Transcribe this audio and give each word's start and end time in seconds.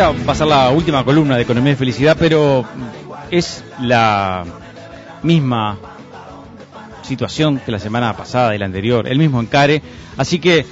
esta 0.00 0.46
la 0.46 0.70
última 0.70 1.04
columna 1.04 1.36
de 1.36 1.42
Economía 1.42 1.74
y 1.74 1.76
Felicidad, 1.76 2.16
pero 2.18 2.64
es 3.30 3.62
la 3.82 4.46
misma 5.22 5.76
situación 7.02 7.60
que 7.62 7.70
la 7.70 7.78
semana 7.78 8.16
pasada 8.16 8.54
y 8.54 8.58
la 8.58 8.64
anterior, 8.64 9.06
el 9.06 9.18
mismo 9.18 9.40
encare. 9.40 9.82
Así 10.16 10.38
que, 10.38 10.64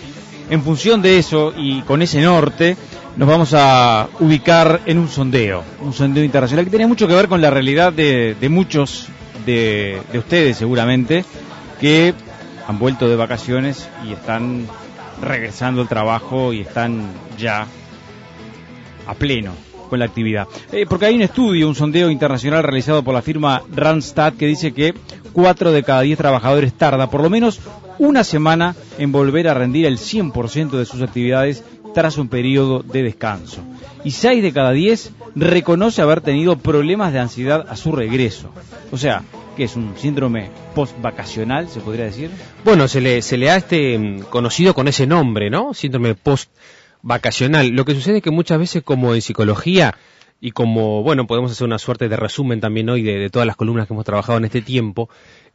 en 0.49 0.62
función 0.62 1.03
de 1.03 1.19
eso 1.19 1.53
y 1.54 1.83
con 1.83 2.01
ese 2.01 2.22
norte, 2.22 2.75
nos 3.17 3.29
vamos 3.29 3.53
a 3.53 4.09
ubicar 4.21 4.81
en 4.87 4.96
un 4.96 5.09
sondeo, 5.09 5.63
un 5.83 5.92
sondeo 5.92 6.24
internacional 6.24 6.65
que 6.65 6.71
tiene 6.71 6.87
mucho 6.87 7.06
que 7.06 7.15
ver 7.15 7.29
con 7.29 7.42
la 7.42 7.51
realidad 7.51 7.92
de, 7.92 8.35
muchos 8.49 9.08
de 9.45 10.01
ustedes 10.15 10.56
seguramente, 10.56 11.22
que 11.79 12.15
han 12.67 12.79
vuelto 12.79 13.06
de 13.06 13.17
vacaciones 13.17 13.90
y 14.08 14.13
están 14.15 14.67
regresando 15.21 15.83
al 15.83 15.88
trabajo 15.88 16.55
y 16.55 16.62
están 16.62 17.10
ya 17.37 17.66
a 19.09 19.15
pleno 19.15 19.52
con 19.88 19.98
la 19.98 20.05
actividad. 20.05 20.46
Eh, 20.70 20.87
porque 20.88 21.06
hay 21.06 21.16
un 21.16 21.23
estudio, 21.23 21.66
un 21.66 21.74
sondeo 21.74 22.10
internacional 22.10 22.62
realizado 22.62 23.02
por 23.02 23.15
la 23.15 23.23
firma 23.23 23.62
Randstad 23.74 24.34
que 24.34 24.46
dice 24.46 24.73
que 24.73 24.95
4 25.32 25.73
de 25.73 25.82
cada 25.82 26.02
10 26.02 26.19
trabajadores 26.19 26.74
tarda 26.74 27.10
por 27.10 27.23
lo 27.23 27.30
menos 27.30 27.60
una 27.98 28.23
semana 28.23 28.77
en 28.98 29.10
volver 29.10 29.48
a 29.48 29.55
rendir 29.55 29.87
el 29.87 29.98
100% 29.98 30.70
de 30.70 30.84
sus 30.84 31.02
actividades 31.02 31.65
tras 31.95 32.18
un 32.18 32.29
periodo 32.29 32.82
de 32.82 33.02
descanso. 33.02 33.62
Y 34.05 34.12
6 34.12 34.42
de 34.42 34.52
cada 34.52 34.73
10 34.73 35.12
reconoce 35.34 36.02
haber 36.02 36.20
tenido 36.20 36.59
problemas 36.59 37.12
de 37.12 37.18
ansiedad 37.18 37.66
a 37.68 37.74
su 37.74 37.93
regreso. 37.93 38.51
O 38.93 38.98
sea, 38.98 39.23
que 39.56 39.65
es 39.65 39.74
un 39.74 39.95
síndrome 39.96 40.51
post-vacacional, 40.74 41.68
se 41.68 41.80
podría 41.80 42.04
decir. 42.04 42.30
Bueno, 42.65 42.87
se 42.87 43.01
le, 43.01 43.23
se 43.23 43.37
le 43.37 43.51
ha 43.51 43.56
este, 43.56 43.98
mm, 43.98 44.20
conocido 44.30 44.74
con 44.74 44.87
ese 44.87 45.06
nombre, 45.06 45.51
¿no? 45.51 45.74
Síndrome 45.74 46.15
post 46.15 46.51
vacacional. 47.02 47.69
Lo 47.69 47.84
que 47.84 47.95
sucede 47.95 48.19
es 48.19 48.23
que 48.23 48.30
muchas 48.30 48.59
veces, 48.59 48.83
como 48.83 49.15
en 49.15 49.23
psicología, 49.23 49.95
y 50.41 50.52
como, 50.52 51.02
bueno, 51.02 51.27
podemos 51.27 51.51
hacer 51.51 51.66
una 51.66 51.79
suerte 51.79 52.09
de 52.09 52.16
resumen 52.16 52.60
también 52.60 52.88
hoy 52.88 53.02
de, 53.02 53.29
todas 53.30 53.46
las 53.46 53.57
columnas 53.57 53.87
que 53.87 53.95
hemos 53.95 54.05
trabajado 54.05 54.38
en 54.38 54.45
este 54.45 54.63
tiempo, 54.63 55.09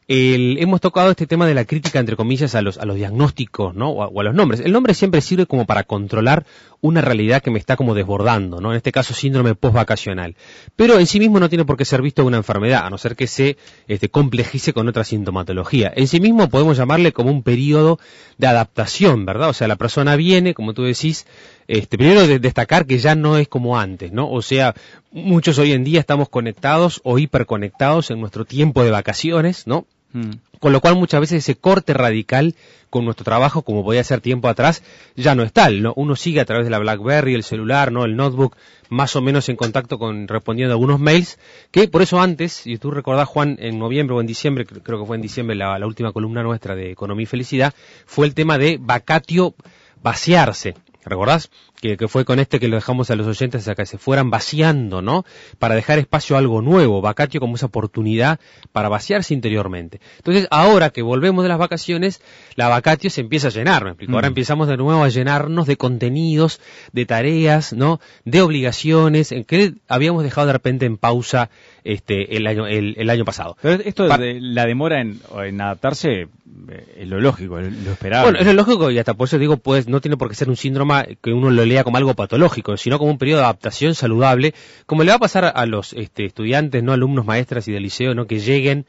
hemos 0.08 0.82
tocado 0.82 1.12
este 1.12 1.28
tema 1.28 1.48
de 1.48 1.54
la 1.54 1.66
crítica, 1.66 2.00
entre 2.00 2.16
comillas, 2.16 2.56
a 2.56 2.62
los, 2.62 2.78
a 2.78 2.86
los 2.86 2.96
diagnósticos, 2.96 3.76
¿no? 3.76 3.90
O 3.92 4.20
a, 4.20 4.24
los 4.24 4.34
nombres. 4.34 4.62
El 4.62 4.72
nombre 4.72 4.94
siempre 4.94 5.22
sirve 5.22 5.46
como 5.46 5.66
para 5.66 5.84
controlar 5.84 6.46
una 6.82 7.02
realidad 7.02 7.42
que 7.42 7.52
me 7.52 7.60
está 7.60 7.78
como 7.78 7.94
desbordando, 7.94 8.60
¿no? 8.60 8.72
En 8.72 8.78
este 8.78 8.92
caso, 8.92 9.14
síndrome 9.14 9.56
postvacacional. 9.56 10.36
Pero 10.76 11.00
en 11.00 11.08
sí 11.08 11.20
mismo 11.20 11.40
no 11.40 11.50
tiene 11.50 11.66
por 11.66 11.78
qué 11.78 11.86
ser 11.86 12.02
visto 12.02 12.26
una 12.26 12.38
enfermedad, 12.38 12.86
a 12.86 12.90
no 12.90 12.98
ser 12.98 13.16
que 13.16 13.28
se 13.28 13.58
este, 13.88 14.10
complejice 14.10 14.74
con 14.74 14.88
otra 14.88 15.04
sintomatología. 15.04 15.94
En 15.96 16.08
sí 16.08 16.20
mismo 16.20 16.50
podemos 16.50 16.78
llamarle 16.78 17.14
como 17.14 17.32
un 17.32 17.44
periodo 17.44 18.00
de 18.38 18.48
adaptación, 18.48 19.26
¿verdad? 19.26 19.50
O 19.50 19.54
sea, 19.54 19.68
la 19.68 19.78
persona 19.78 20.16
viene, 20.16 20.54
como 20.54 20.74
tú 20.74 20.84
decís, 20.84 21.26
este, 21.68 21.98
primero 21.98 22.28
de 22.28 22.40
destacar 22.40 22.86
que 22.86 22.98
ya 22.98 23.16
no 23.16 23.38
es 23.38 23.48
como 23.48 23.78
antes, 23.78 24.12
¿no? 24.12 24.30
O 24.32 24.42
sea, 24.42 24.74
muchos 25.12 25.58
hoy 25.60 25.72
en 25.72 25.84
día 25.84 26.00
estamos 26.00 26.30
conectados 26.30 27.02
o 27.04 27.20
hiperconectados 27.20 28.12
en 28.12 28.20
nuestro 28.20 28.46
tiempo 28.46 28.84
de 28.84 28.92
vacaciones, 28.92 29.68
¿no? 29.68 29.86
Mm. 30.14 30.32
Con 30.60 30.72
lo 30.72 30.80
cual 30.80 30.96
muchas 30.96 31.20
veces 31.20 31.40
ese 31.40 31.56
corte 31.56 31.94
radical 31.94 32.56
con 32.90 33.06
nuestro 33.06 33.26
trabajo, 33.26 33.64
como 33.64 33.84
podía 33.84 34.04
ser 34.04 34.22
tiempo 34.22 34.48
atrás, 34.48 34.84
ya 35.16 35.36
no 35.36 35.44
es 35.44 35.52
tal, 35.52 35.82
¿no? 35.82 35.94
Uno 35.96 36.16
sigue 36.16 36.40
a 36.40 36.46
través 36.46 36.66
de 36.66 36.70
la 36.70 36.78
BlackBerry, 36.78 37.34
el 37.34 37.44
celular, 37.44 37.92
¿no? 37.92 38.06
El 38.06 38.16
notebook, 38.16 38.56
más 38.90 39.16
o 39.16 39.22
menos 39.22 39.50
en 39.50 39.56
contacto 39.56 39.98
con, 39.98 40.28
respondiendo 40.28 40.74
a 40.74 40.76
algunos 40.76 41.00
mails, 41.00 41.40
que 41.72 41.88
por 41.88 42.04
eso 42.04 42.22
antes, 42.22 42.68
y 42.68 42.78
tú 42.78 42.92
recordás, 42.92 43.28
Juan, 43.28 43.58
en 43.60 43.80
noviembre 43.80 44.16
o 44.16 44.22
en 44.22 44.28
diciembre, 44.28 44.66
creo 44.66 45.00
que 45.00 45.06
fue 45.06 45.16
en 45.16 45.24
diciembre 45.24 45.56
la, 45.56 45.78
la 45.80 45.88
última 45.88 46.12
columna 46.12 46.44
nuestra 46.44 46.76
de 46.76 46.92
Economía 46.92 47.24
y 47.24 47.26
Felicidad, 47.26 47.74
fue 48.06 48.28
el 48.28 48.36
tema 48.36 48.60
de 48.60 48.78
vacatio 48.80 49.56
vaciarse. 50.04 50.76
¿Recordás? 51.06 51.50
Que, 51.84 52.08
fue 52.08 52.24
con 52.24 52.40
este 52.40 52.62
que 52.62 52.70
lo 52.70 52.78
dejamos 52.78 53.12
a 53.12 53.16
los 53.18 53.28
oyentes 53.28 53.68
a 53.68 53.76
que 53.76 53.86
se 53.86 53.98
fueran 53.98 54.30
vaciando, 54.30 55.02
¿no? 55.02 55.26
Para 55.60 55.76
dejar 55.76 56.00
espacio 56.00 56.38
a 56.38 56.40
algo 56.40 56.62
nuevo, 56.62 57.02
vacatio 57.02 57.42
como 57.42 57.56
esa 57.56 57.66
oportunidad 57.66 58.40
para 58.72 58.88
vaciarse 58.88 59.34
interiormente. 59.34 60.00
Entonces, 60.16 60.48
ahora 60.50 60.92
que 60.92 61.02
volvemos 61.02 61.44
de 61.44 61.50
las 61.50 61.58
vacaciones, 61.58 62.22
la 62.56 62.70
vacatio 62.70 63.10
se 63.10 63.20
empieza 63.20 63.50
a 63.50 63.52
llenar, 63.52 63.84
¿me 63.84 63.90
explico? 63.90 64.14
Ahora 64.14 64.30
mm. 64.30 64.32
empezamos 64.32 64.70
de 64.70 64.78
nuevo 64.78 65.04
a 65.04 65.10
llenarnos 65.10 65.68
de 65.68 65.76
contenidos, 65.76 66.62
de 66.94 67.06
tareas, 67.06 67.74
¿no? 67.74 68.00
De 68.24 68.42
obligaciones, 68.42 69.34
en 69.34 69.44
que 69.44 69.74
habíamos 69.90 70.24
dejado 70.24 70.48
de 70.48 70.54
repente 70.54 70.86
en 70.86 70.96
pausa 70.96 71.50
este, 71.84 72.38
el 72.38 72.48
año, 72.48 72.66
el, 72.66 73.10
año 73.10 73.26
pasado. 73.26 73.58
Pero 73.62 73.84
esto 73.84 74.08
de 74.08 74.40
la 74.40 74.66
demora 74.66 75.02
en, 75.02 75.20
en 75.44 75.60
adaptarse 75.60 76.30
eh, 76.70 76.96
es 77.00 77.08
lo 77.08 77.20
lógico, 77.20 77.60
lo 77.60 77.92
esperable. 77.92 78.32
Bueno, 78.32 78.40
es 78.40 78.46
lo 78.46 78.54
lógico 78.54 78.92
y 78.92 79.00
hasta 79.00 79.14
por 79.14 79.28
eso 79.28 79.38
digo, 79.38 79.58
pues 79.58 79.88
no 79.88 80.02
tiene 80.02 80.18
por 80.18 80.30
qué 80.30 80.36
ser 80.36 80.50
un 80.50 80.56
síndrome 80.56 81.18
que 81.22 81.32
uno 81.32 81.50
lo 81.50 81.66
lea 81.74 81.84
como 81.84 81.98
algo 81.98 82.14
patológico, 82.14 82.78
sino 82.78 83.00
como 83.00 83.12
un 83.12 83.18
periodo 83.18 83.40
de 83.40 83.46
adaptación 83.46 83.96
saludable, 83.96 84.54
como 84.86 85.04
le 85.04 85.10
va 85.10 85.16
a 85.16 85.20
pasar 85.20 85.52
a 85.56 85.66
los 85.66 85.94
este, 85.94 86.26
estudiantes, 86.26 86.84
no 86.84 86.94
alumnos, 86.94 87.26
maestras 87.26 87.68
y 87.68 87.72
del 87.72 87.84
liceo, 87.84 88.16
no 88.16 88.28
que 88.28 88.40
lleguen 88.40 88.86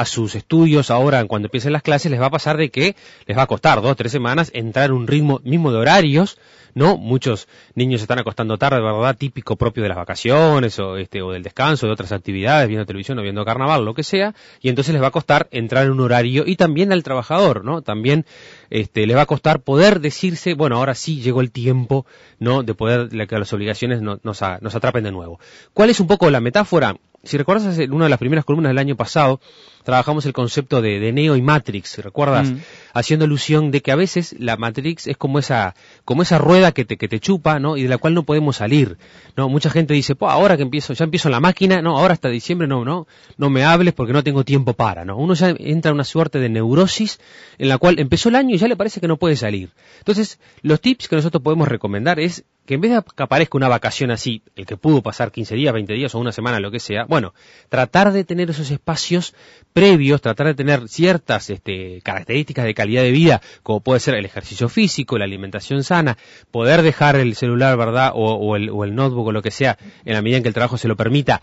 a 0.00 0.04
sus 0.04 0.34
estudios 0.34 0.90
ahora 0.90 1.24
cuando 1.24 1.46
empiecen 1.46 1.72
las 1.72 1.82
clases 1.82 2.10
les 2.10 2.20
va 2.20 2.26
a 2.26 2.30
pasar 2.30 2.56
de 2.56 2.70
que 2.70 2.94
les 3.26 3.36
va 3.36 3.42
a 3.42 3.46
costar 3.46 3.82
dos, 3.82 3.96
tres 3.96 4.12
semanas 4.12 4.50
entrar 4.54 4.86
en 4.86 4.92
un 4.92 5.06
ritmo 5.06 5.40
mismo 5.42 5.72
de 5.72 5.78
horarios, 5.78 6.38
¿no? 6.74 6.96
Muchos 6.96 7.48
niños 7.74 8.00
se 8.00 8.04
están 8.04 8.20
acostando 8.20 8.56
tarde, 8.56 8.80
¿verdad? 8.80 9.16
Típico 9.16 9.56
propio 9.56 9.82
de 9.82 9.88
las 9.88 9.98
vacaciones 9.98 10.78
o, 10.78 10.96
este, 10.96 11.20
o 11.22 11.32
del 11.32 11.42
descanso, 11.42 11.86
de 11.86 11.92
otras 11.92 12.12
actividades, 12.12 12.68
viendo 12.68 12.86
televisión 12.86 13.18
o 13.18 13.22
viendo 13.22 13.44
carnaval, 13.44 13.84
lo 13.84 13.94
que 13.94 14.04
sea, 14.04 14.34
y 14.60 14.68
entonces 14.68 14.92
les 14.92 15.02
va 15.02 15.08
a 15.08 15.10
costar 15.10 15.48
entrar 15.50 15.86
en 15.86 15.92
un 15.92 16.00
horario 16.00 16.44
y 16.46 16.54
también 16.54 16.92
al 16.92 17.02
trabajador, 17.02 17.64
¿no? 17.64 17.82
También 17.82 18.24
este, 18.70 19.06
le 19.06 19.14
va 19.16 19.22
a 19.22 19.26
costar 19.26 19.60
poder 19.60 20.00
decirse, 20.00 20.54
bueno, 20.54 20.76
ahora 20.76 20.94
sí 20.94 21.20
llegó 21.20 21.40
el 21.40 21.50
tiempo, 21.50 22.06
¿no? 22.38 22.62
De 22.62 22.74
poder 22.74 23.08
que 23.26 23.38
las 23.38 23.52
obligaciones 23.52 24.00
nos, 24.00 24.20
nos 24.22 24.42
atrapen 24.42 25.02
de 25.02 25.10
nuevo. 25.10 25.40
¿Cuál 25.74 25.90
es 25.90 25.98
un 25.98 26.06
poco 26.06 26.30
la 26.30 26.40
metáfora? 26.40 26.94
Si 27.28 27.36
recuerdas 27.36 27.78
en 27.78 27.92
una 27.92 28.06
de 28.06 28.08
las 28.08 28.18
primeras 28.18 28.46
columnas 28.46 28.70
del 28.70 28.78
año 28.78 28.96
pasado, 28.96 29.38
trabajamos 29.84 30.24
el 30.24 30.32
concepto 30.32 30.80
de, 30.80 31.12
Neo 31.12 31.36
y 31.36 31.42
Matrix, 31.42 31.98
¿recuerdas? 31.98 32.50
Mm. 32.50 32.56
Haciendo 32.94 33.26
alusión 33.26 33.70
de 33.70 33.82
que 33.82 33.92
a 33.92 33.96
veces 33.96 34.34
la 34.38 34.56
Matrix 34.56 35.06
es 35.06 35.18
como 35.18 35.38
esa, 35.38 35.74
como 36.06 36.22
esa 36.22 36.38
rueda 36.38 36.72
que 36.72 36.86
te, 36.86 36.96
que 36.96 37.06
te 37.06 37.20
chupa, 37.20 37.58
¿no? 37.58 37.76
Y 37.76 37.82
de 37.82 37.88
la 37.90 37.98
cual 37.98 38.14
no 38.14 38.22
podemos 38.22 38.56
salir, 38.56 38.96
¿no? 39.36 39.50
Mucha 39.50 39.68
gente 39.68 39.92
dice, 39.92 40.14
pues 40.14 40.32
ahora 40.32 40.56
que 40.56 40.62
empiezo, 40.62 40.94
ya 40.94 41.04
empiezo 41.04 41.28
en 41.28 41.32
la 41.32 41.40
máquina, 41.40 41.82
no, 41.82 41.98
ahora 41.98 42.14
hasta 42.14 42.30
diciembre, 42.30 42.66
no, 42.66 42.86
no, 42.86 43.06
no 43.36 43.50
me 43.50 43.62
hables 43.62 43.92
porque 43.92 44.14
no 44.14 44.24
tengo 44.24 44.42
tiempo 44.42 44.72
para, 44.72 45.04
¿no? 45.04 45.18
Uno 45.18 45.34
ya 45.34 45.50
entra 45.50 45.90
en 45.90 45.96
una 45.96 46.04
suerte 46.04 46.38
de 46.38 46.48
neurosis 46.48 47.20
en 47.58 47.68
la 47.68 47.76
cual 47.76 47.98
empezó 47.98 48.30
el 48.30 48.36
año 48.36 48.54
y 48.54 48.58
ya 48.58 48.68
le 48.68 48.76
parece 48.76 49.02
que 49.02 49.08
no 49.08 49.18
puede 49.18 49.36
salir. 49.36 49.68
Entonces, 49.98 50.40
los 50.62 50.80
tips 50.80 51.08
que 51.08 51.16
nosotros 51.16 51.42
podemos 51.42 51.68
recomendar 51.68 52.20
es 52.20 52.44
que 52.68 52.74
en 52.74 52.82
vez 52.82 52.92
de 52.92 53.02
que 53.16 53.22
aparezca 53.22 53.56
una 53.56 53.66
vacación 53.66 54.10
así, 54.10 54.42
el 54.54 54.66
que 54.66 54.76
pudo 54.76 55.00
pasar 55.00 55.32
15 55.32 55.54
días, 55.54 55.72
20 55.72 55.90
días 55.94 56.14
o 56.14 56.18
una 56.18 56.32
semana, 56.32 56.60
lo 56.60 56.70
que 56.70 56.80
sea, 56.80 57.06
bueno, 57.06 57.32
tratar 57.70 58.12
de 58.12 58.24
tener 58.24 58.50
esos 58.50 58.70
espacios 58.70 59.34
previos, 59.72 60.20
tratar 60.20 60.48
de 60.48 60.54
tener 60.54 60.86
ciertas 60.86 61.48
este, 61.48 62.02
características 62.02 62.66
de 62.66 62.74
calidad 62.74 63.02
de 63.04 63.10
vida, 63.10 63.40
como 63.62 63.80
puede 63.80 64.00
ser 64.00 64.16
el 64.16 64.26
ejercicio 64.26 64.68
físico, 64.68 65.16
la 65.16 65.24
alimentación 65.24 65.82
sana, 65.82 66.18
poder 66.50 66.82
dejar 66.82 67.16
el 67.16 67.36
celular, 67.36 67.78
¿verdad? 67.78 68.12
O, 68.14 68.54
el, 68.54 68.68
o 68.68 68.84
el 68.84 68.94
notebook 68.94 69.28
o 69.28 69.32
lo 69.32 69.40
que 69.40 69.50
sea, 69.50 69.78
en 70.04 70.12
la 70.12 70.20
medida 70.20 70.36
en 70.36 70.42
que 70.42 70.50
el 70.50 70.54
trabajo 70.54 70.76
se 70.76 70.88
lo 70.88 70.96
permita, 70.96 71.40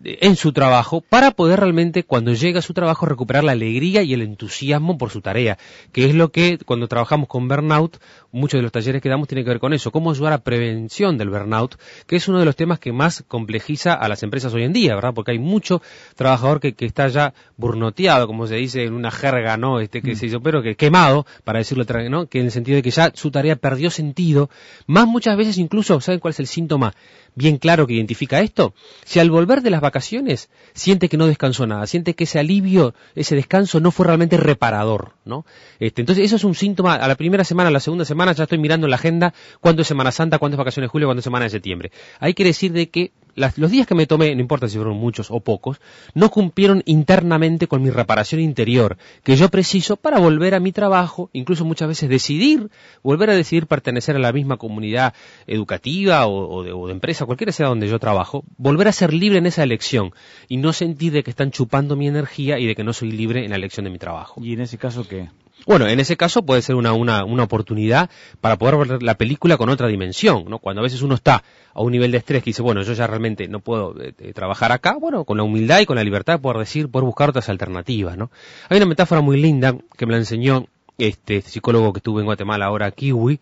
en 0.00 0.36
su 0.36 0.52
trabajo 0.52 1.00
para 1.00 1.32
poder 1.32 1.60
realmente 1.60 2.04
cuando 2.04 2.32
llega 2.32 2.60
a 2.60 2.62
su 2.62 2.72
trabajo 2.72 3.06
recuperar 3.06 3.44
la 3.44 3.52
alegría 3.52 4.02
y 4.02 4.14
el 4.14 4.22
entusiasmo 4.22 4.96
por 4.96 5.10
su 5.10 5.20
tarea, 5.20 5.58
que 5.92 6.06
es 6.06 6.14
lo 6.14 6.30
que 6.30 6.58
cuando 6.58 6.88
trabajamos 6.88 7.28
con 7.28 7.48
burnout, 7.48 7.98
muchos 8.30 8.58
de 8.58 8.62
los 8.62 8.72
talleres 8.72 9.00
que 9.00 9.08
damos 9.08 9.28
tienen 9.28 9.44
que 9.44 9.50
ver 9.50 9.60
con 9.60 9.72
eso, 9.72 9.90
cómo 9.90 10.10
ayudar 10.10 10.32
a 10.32 10.38
prevención 10.38 11.16
del 11.18 11.30
burnout, 11.30 11.76
que 12.06 12.16
es 12.16 12.28
uno 12.28 12.38
de 12.38 12.44
los 12.44 12.56
temas 12.56 12.78
que 12.78 12.92
más 12.92 13.24
complejiza 13.26 13.94
a 13.94 14.08
las 14.08 14.22
empresas 14.22 14.52
hoy 14.54 14.64
en 14.64 14.72
día, 14.72 14.94
¿verdad? 14.94 15.14
Porque 15.14 15.32
hay 15.32 15.38
mucho 15.38 15.82
trabajador 16.16 16.60
que, 16.60 16.74
que 16.74 16.86
está 16.86 17.08
ya 17.08 17.34
burnoteado, 17.56 18.26
como 18.26 18.46
se 18.46 18.56
dice 18.56 18.84
en 18.84 18.94
una 18.94 19.10
jerga, 19.10 19.56
¿no? 19.56 19.80
Este 19.80 20.02
que 20.02 20.12
mm. 20.12 20.16
se 20.16 20.26
hizo, 20.26 20.40
pero 20.40 20.62
que 20.62 20.76
quemado, 20.76 21.26
para 21.44 21.58
decirlo, 21.58 21.84
¿no? 22.10 22.26
Que 22.26 22.40
en 22.40 22.46
el 22.46 22.52
sentido 22.52 22.76
de 22.76 22.82
que 22.82 22.90
ya 22.90 23.10
su 23.14 23.30
tarea 23.30 23.56
perdió 23.56 23.90
sentido, 23.90 24.50
más 24.86 25.06
muchas 25.06 25.36
veces 25.36 25.58
incluso, 25.58 26.00
¿saben 26.00 26.20
cuál 26.20 26.32
es 26.32 26.40
el 26.40 26.46
síntoma? 26.46 26.94
bien 27.38 27.56
claro 27.58 27.86
que 27.86 27.94
identifica 27.94 28.40
esto, 28.40 28.74
si 29.04 29.20
al 29.20 29.30
volver 29.30 29.62
de 29.62 29.70
las 29.70 29.80
vacaciones 29.80 30.50
siente 30.74 31.08
que 31.08 31.16
no 31.16 31.26
descansó 31.26 31.66
nada, 31.66 31.86
siente 31.86 32.14
que 32.14 32.24
ese 32.24 32.40
alivio, 32.40 32.94
ese 33.14 33.36
descanso 33.36 33.80
no 33.80 33.92
fue 33.92 34.06
realmente 34.06 34.36
reparador, 34.36 35.12
¿no? 35.24 35.46
Este, 35.78 36.02
entonces 36.02 36.24
eso 36.24 36.36
es 36.36 36.44
un 36.44 36.56
síntoma, 36.56 36.94
a 36.94 37.06
la 37.06 37.14
primera 37.14 37.44
semana, 37.44 37.68
a 37.68 37.72
la 37.72 37.80
segunda 37.80 38.04
semana 38.04 38.17
ya 38.26 38.44
estoy 38.44 38.58
mirando 38.58 38.86
en 38.86 38.90
la 38.90 38.96
agenda 38.96 39.34
cuándo 39.60 39.82
es 39.82 39.88
Semana 39.88 40.12
Santa, 40.12 40.38
cuándo 40.38 40.56
es 40.56 40.58
vacaciones 40.58 40.88
de 40.88 40.90
julio, 40.90 41.08
cuándo 41.08 41.20
es 41.20 41.24
Semana 41.24 41.44
de 41.44 41.50
septiembre. 41.50 41.92
Hay 42.20 42.34
que 42.34 42.44
decir 42.44 42.72
de 42.72 42.90
que 42.90 43.12
los 43.56 43.70
días 43.70 43.86
que 43.86 43.94
me 43.94 44.06
tomé, 44.06 44.34
no 44.34 44.40
importa 44.40 44.68
si 44.68 44.76
fueron 44.76 44.96
muchos 44.96 45.30
o 45.30 45.40
pocos, 45.40 45.80
no 46.14 46.30
cumplieron 46.30 46.82
internamente 46.86 47.66
con 47.66 47.82
mi 47.82 47.90
reparación 47.90 48.40
interior, 48.40 48.96
que 49.22 49.36
yo 49.36 49.48
preciso 49.48 49.96
para 49.96 50.18
volver 50.18 50.54
a 50.54 50.60
mi 50.60 50.72
trabajo, 50.72 51.30
incluso 51.32 51.64
muchas 51.64 51.88
veces 51.88 52.08
decidir, 52.08 52.70
volver 53.02 53.30
a 53.30 53.34
decidir 53.34 53.66
pertenecer 53.66 54.16
a 54.16 54.18
la 54.18 54.32
misma 54.32 54.56
comunidad 54.56 55.14
educativa 55.46 56.26
o, 56.26 56.64
de, 56.64 56.72
o 56.72 56.86
de, 56.86 56.92
empresa, 56.92 57.26
cualquiera 57.26 57.52
sea 57.52 57.68
donde 57.68 57.88
yo 57.88 57.98
trabajo, 57.98 58.44
volver 58.56 58.88
a 58.88 58.92
ser 58.92 59.12
libre 59.12 59.38
en 59.38 59.46
esa 59.46 59.62
elección 59.62 60.12
y 60.48 60.56
no 60.56 60.72
sentir 60.72 61.12
de 61.12 61.22
que 61.22 61.30
están 61.30 61.50
chupando 61.50 61.96
mi 61.96 62.08
energía 62.08 62.58
y 62.58 62.66
de 62.66 62.74
que 62.74 62.84
no 62.84 62.92
soy 62.92 63.12
libre 63.12 63.44
en 63.44 63.50
la 63.50 63.56
elección 63.56 63.84
de 63.84 63.90
mi 63.90 63.98
trabajo. 63.98 64.40
¿Y 64.42 64.54
en 64.54 64.60
ese 64.60 64.78
caso 64.78 65.06
qué? 65.06 65.28
Bueno, 65.66 65.86
en 65.86 66.00
ese 66.00 66.16
caso 66.16 66.42
puede 66.42 66.62
ser 66.62 66.76
una, 66.76 66.92
una, 66.92 67.24
una 67.24 67.44
oportunidad 67.44 68.08
para 68.40 68.56
poder 68.56 68.88
ver 68.88 69.02
la 69.02 69.16
película 69.16 69.56
con 69.56 69.68
otra 69.68 69.88
dimensión, 69.88 70.44
¿no? 70.48 70.58
Cuando 70.58 70.80
a 70.80 70.84
veces 70.84 71.02
uno 71.02 71.14
está 71.14 71.42
a 71.74 71.82
un 71.82 71.92
nivel 71.92 72.10
de 72.10 72.18
estrés 72.18 72.42
que 72.42 72.50
dice, 72.50 72.62
bueno, 72.62 72.82
yo 72.82 72.92
ya 72.92 73.06
realmente 73.06 73.48
no 73.48 73.60
puedo 73.60 74.00
eh, 74.00 74.14
eh, 74.18 74.32
trabajar 74.32 74.72
acá, 74.72 74.96
bueno, 74.98 75.24
con 75.24 75.36
la 75.36 75.42
humildad 75.42 75.80
y 75.80 75.86
con 75.86 75.96
la 75.96 76.04
libertad 76.04 76.34
de 76.34 76.38
poder 76.38 76.58
decir, 76.58 76.88
poder 76.88 77.04
buscar 77.04 77.28
otras 77.28 77.48
alternativas, 77.48 78.16
¿no? 78.16 78.30
Hay 78.68 78.78
una 78.78 78.86
metáfora 78.86 79.20
muy 79.20 79.40
linda 79.40 79.76
que 79.96 80.06
me 80.06 80.12
la 80.12 80.18
enseñó 80.18 80.66
este, 80.96 81.36
este 81.36 81.50
psicólogo 81.50 81.92
que 81.92 81.98
estuvo 81.98 82.18
en 82.20 82.26
Guatemala 82.26 82.66
ahora, 82.66 82.90
Kiwi, 82.90 83.38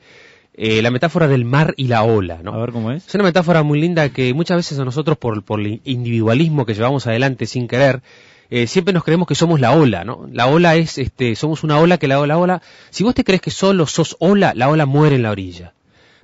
eh, 0.58 0.80
la 0.82 0.90
metáfora 0.90 1.28
del 1.28 1.44
mar 1.44 1.74
y 1.76 1.88
la 1.88 2.02
ola, 2.02 2.40
¿no? 2.42 2.52
A 2.52 2.58
ver 2.58 2.72
cómo 2.72 2.90
es. 2.90 3.06
Es 3.06 3.14
una 3.14 3.24
metáfora 3.24 3.62
muy 3.62 3.78
linda 3.80 4.08
que 4.08 4.32
muchas 4.32 4.56
veces 4.56 4.78
a 4.78 4.84
nosotros, 4.84 5.18
por, 5.18 5.42
por 5.42 5.60
el 5.60 5.80
individualismo 5.84 6.64
que 6.64 6.74
llevamos 6.74 7.06
adelante 7.06 7.46
sin 7.46 7.68
querer, 7.68 8.02
eh, 8.50 8.66
siempre 8.66 8.94
nos 8.94 9.04
creemos 9.04 9.26
que 9.26 9.34
somos 9.34 9.60
la 9.60 9.72
ola, 9.72 10.04
¿no? 10.04 10.28
La 10.32 10.46
ola 10.46 10.76
es, 10.76 10.98
este, 10.98 11.34
somos 11.36 11.64
una 11.64 11.78
ola 11.78 11.98
que 11.98 12.08
la 12.08 12.20
ola, 12.20 12.38
ola. 12.38 12.62
Si 12.90 13.04
vos 13.04 13.14
te 13.14 13.24
crees 13.24 13.40
que 13.40 13.50
solo 13.50 13.86
sos 13.86 14.16
ola, 14.20 14.52
la 14.54 14.68
ola 14.68 14.86
muere 14.86 15.16
en 15.16 15.22
la 15.22 15.30
orilla, 15.30 15.74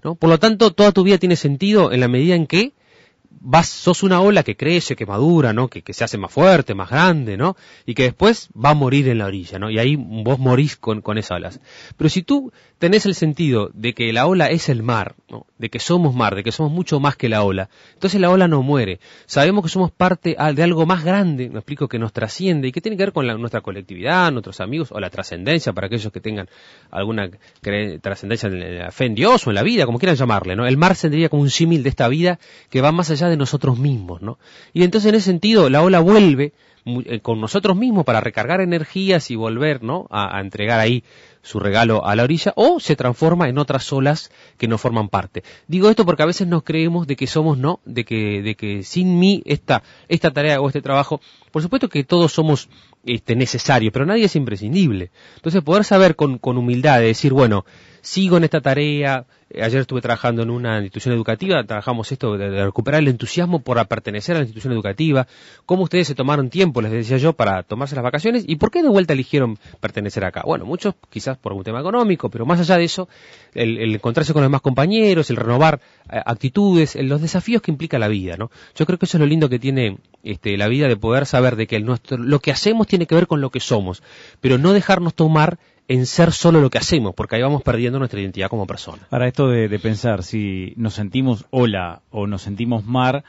¿no? 0.02 0.14
Por 0.14 0.30
lo 0.30 0.38
tanto, 0.38 0.72
toda 0.72 0.92
tu 0.92 1.02
vida 1.02 1.18
tiene 1.18 1.36
sentido 1.36 1.92
en 1.92 2.00
la 2.00 2.08
medida 2.08 2.34
en 2.34 2.46
que 2.46 2.72
vas, 3.44 3.68
sos 3.68 4.02
una 4.02 4.20
ola 4.20 4.42
que 4.44 4.56
crece, 4.56 4.94
que 4.94 5.04
madura, 5.04 5.52
¿no? 5.52 5.68
Que, 5.68 5.82
se 5.92 6.04
hace 6.04 6.16
más 6.16 6.32
fuerte, 6.32 6.74
más 6.74 6.88
grande, 6.88 7.36
¿no? 7.36 7.56
Y 7.84 7.94
que 7.94 8.04
después 8.04 8.48
va 8.52 8.70
a 8.70 8.74
morir 8.74 9.08
en 9.08 9.18
la 9.18 9.26
orilla, 9.26 9.58
¿no? 9.58 9.70
Y 9.70 9.78
ahí 9.78 9.96
vos 9.96 10.38
morís 10.38 10.76
con, 10.76 11.02
con 11.02 11.18
esas 11.18 11.32
olas. 11.32 11.60
Pero 11.96 12.08
si 12.08 12.22
tú 12.22 12.52
tenés 12.78 13.04
el 13.04 13.14
sentido 13.14 13.70
de 13.74 13.94
que 13.94 14.12
la 14.12 14.26
ola 14.26 14.46
es 14.46 14.68
el 14.68 14.82
mar, 14.82 15.16
¿no? 15.28 15.46
De 15.58 15.70
que 15.70 15.80
somos 15.80 16.14
mar, 16.14 16.34
de 16.36 16.44
que 16.44 16.52
somos 16.52 16.72
mucho 16.72 17.00
más 17.00 17.16
que 17.16 17.28
la 17.28 17.42
ola, 17.42 17.68
entonces 17.94 18.20
la 18.20 18.30
ola 18.30 18.46
no 18.48 18.62
muere. 18.62 19.00
Sabemos 19.26 19.64
que 19.64 19.70
somos 19.70 19.90
parte 19.90 20.36
de 20.54 20.62
algo 20.62 20.86
más 20.86 21.04
grande, 21.04 21.50
me 21.50 21.58
explico, 21.58 21.88
que 21.88 21.98
nos 21.98 22.12
trasciende 22.12 22.68
y 22.68 22.72
que 22.72 22.80
tiene 22.80 22.96
que 22.96 23.04
ver 23.04 23.12
con 23.12 23.26
nuestra 23.26 23.60
colectividad, 23.60 24.30
nuestros 24.30 24.60
amigos, 24.60 24.92
o 24.92 25.00
la 25.00 25.10
trascendencia 25.10 25.72
para 25.72 25.88
aquellos 25.88 26.12
que 26.12 26.20
tengan 26.20 26.48
alguna 26.90 27.30
trascendencia 28.00 28.48
en 28.48 28.78
la 28.78 28.92
fe 28.92 29.06
en 29.06 29.14
Dios 29.14 29.46
o 29.46 29.50
en 29.50 29.56
la 29.56 29.62
vida, 29.62 29.84
como 29.86 29.98
quieran 29.98 30.16
llamarle, 30.16 30.54
¿no? 30.54 30.66
El 30.66 30.76
mar 30.76 30.94
sería 30.94 31.28
como 31.28 31.42
un 31.42 31.50
símil 31.50 31.82
de 31.82 31.88
esta 31.88 32.08
vida 32.08 32.38
que 32.70 32.80
va 32.80 32.92
más 32.92 33.10
allá 33.10 33.28
de 33.28 33.31
nosotros 33.36 33.78
mismos, 33.78 34.22
¿no? 34.22 34.38
Y 34.72 34.84
entonces 34.84 35.08
en 35.08 35.14
ese 35.16 35.26
sentido 35.26 35.68
la 35.70 35.82
ola 35.82 36.00
vuelve 36.00 36.52
eh, 36.84 37.20
con 37.20 37.40
nosotros 37.40 37.76
mismos 37.76 38.04
para 38.04 38.20
recargar 38.20 38.60
energías 38.60 39.30
y 39.30 39.36
volver, 39.36 39.84
¿no? 39.84 40.08
A, 40.10 40.36
a, 40.36 40.40
entregar 40.40 40.80
ahí 40.80 41.04
su 41.40 41.60
regalo 41.60 42.04
a 42.04 42.16
la 42.16 42.24
orilla 42.24 42.52
o 42.56 42.80
se 42.80 42.96
transforma 42.96 43.48
en 43.48 43.58
otras 43.58 43.92
olas 43.92 44.32
que 44.58 44.66
no 44.66 44.78
forman 44.78 45.08
parte. 45.08 45.44
Digo 45.68 45.90
esto 45.90 46.04
porque 46.04 46.24
a 46.24 46.26
veces 46.26 46.48
nos 46.48 46.64
creemos 46.64 47.06
de 47.06 47.14
que 47.14 47.28
somos, 47.28 47.56
¿no? 47.56 47.78
De 47.84 48.04
que, 48.04 48.42
de 48.42 48.56
que 48.56 48.82
sin 48.82 49.20
mí 49.20 49.42
esta, 49.44 49.84
esta 50.08 50.32
tarea 50.32 50.60
o 50.60 50.66
este 50.66 50.82
trabajo, 50.82 51.20
por 51.52 51.62
supuesto 51.62 51.88
que 51.88 52.02
todos 52.02 52.32
somos 52.32 52.68
este, 53.04 53.36
necesarios, 53.36 53.92
pero 53.92 54.04
nadie 54.04 54.24
es 54.24 54.34
imprescindible. 54.34 55.12
Entonces 55.36 55.62
poder 55.62 55.84
saber 55.84 56.16
con, 56.16 56.38
con 56.38 56.58
humildad 56.58 56.98
de 56.98 57.06
decir, 57.06 57.32
bueno, 57.32 57.64
sigo 58.02 58.36
en 58.36 58.44
esta 58.44 58.60
tarea, 58.60 59.24
ayer 59.54 59.80
estuve 59.80 60.00
trabajando 60.00 60.42
en 60.42 60.50
una 60.50 60.78
institución 60.78 61.14
educativa, 61.14 61.62
trabajamos 61.64 62.10
esto 62.10 62.36
de, 62.36 62.64
recuperar 62.64 63.00
el 63.00 63.08
entusiasmo 63.08 63.60
por 63.60 63.84
pertenecer 63.86 64.34
a 64.34 64.38
la 64.40 64.44
institución 64.44 64.72
educativa, 64.72 65.26
cómo 65.66 65.84
ustedes 65.84 66.08
se 66.08 66.14
tomaron 66.14 66.50
tiempo, 66.50 66.82
les 66.82 66.90
decía 66.90 67.16
yo, 67.16 67.32
para 67.32 67.62
tomarse 67.62 67.94
las 67.94 68.04
vacaciones 68.04 68.44
y 68.46 68.56
por 68.56 68.70
qué 68.70 68.82
de 68.82 68.88
vuelta 68.88 69.12
eligieron 69.12 69.58
pertenecer 69.80 70.24
acá. 70.24 70.42
Bueno, 70.44 70.64
muchos 70.64 70.94
quizás 71.10 71.38
por 71.38 71.52
un 71.52 71.62
tema 71.62 71.80
económico, 71.80 72.28
pero 72.28 72.44
más 72.44 72.60
allá 72.60 72.76
de 72.76 72.84
eso, 72.84 73.08
el, 73.54 73.78
el 73.78 73.94
encontrarse 73.94 74.32
con 74.32 74.42
los 74.42 74.48
demás 74.48 74.62
compañeros, 74.62 75.30
el 75.30 75.36
renovar 75.36 75.80
eh, 76.10 76.20
actitudes, 76.24 76.96
el, 76.96 77.08
los 77.08 77.22
desafíos 77.22 77.62
que 77.62 77.70
implica 77.70 77.98
la 77.98 78.08
vida, 78.08 78.36
¿no? 78.36 78.50
Yo 78.74 78.84
creo 78.84 78.98
que 78.98 79.06
eso 79.06 79.16
es 79.16 79.20
lo 79.20 79.26
lindo 79.26 79.48
que 79.48 79.58
tiene 79.58 79.98
este, 80.24 80.56
la 80.56 80.68
vida 80.68 80.88
de 80.88 80.96
poder 80.96 81.26
saber 81.26 81.56
de 81.56 81.66
que 81.66 81.76
el 81.76 81.84
nuestro, 81.84 82.16
lo 82.16 82.40
que 82.40 82.50
hacemos 82.50 82.86
tiene 82.86 83.06
que 83.06 83.14
ver 83.14 83.26
con 83.26 83.40
lo 83.40 83.50
que 83.50 83.60
somos, 83.60 84.02
pero 84.40 84.58
no 84.58 84.72
dejarnos 84.72 85.14
tomar 85.14 85.58
en 85.88 86.06
ser 86.06 86.32
solo 86.32 86.60
lo 86.60 86.70
que 86.70 86.78
hacemos, 86.78 87.14
porque 87.14 87.36
ahí 87.36 87.42
vamos 87.42 87.62
perdiendo 87.62 87.98
nuestra 87.98 88.20
identidad 88.20 88.48
como 88.48 88.66
persona. 88.66 89.02
Para 89.10 89.28
esto 89.28 89.48
de, 89.48 89.68
de 89.68 89.78
pensar 89.78 90.22
si 90.22 90.72
nos 90.76 90.94
sentimos 90.94 91.44
ola 91.50 92.02
o 92.10 92.26
nos 92.26 92.42
sentimos 92.42 92.84
mar, 92.84 93.24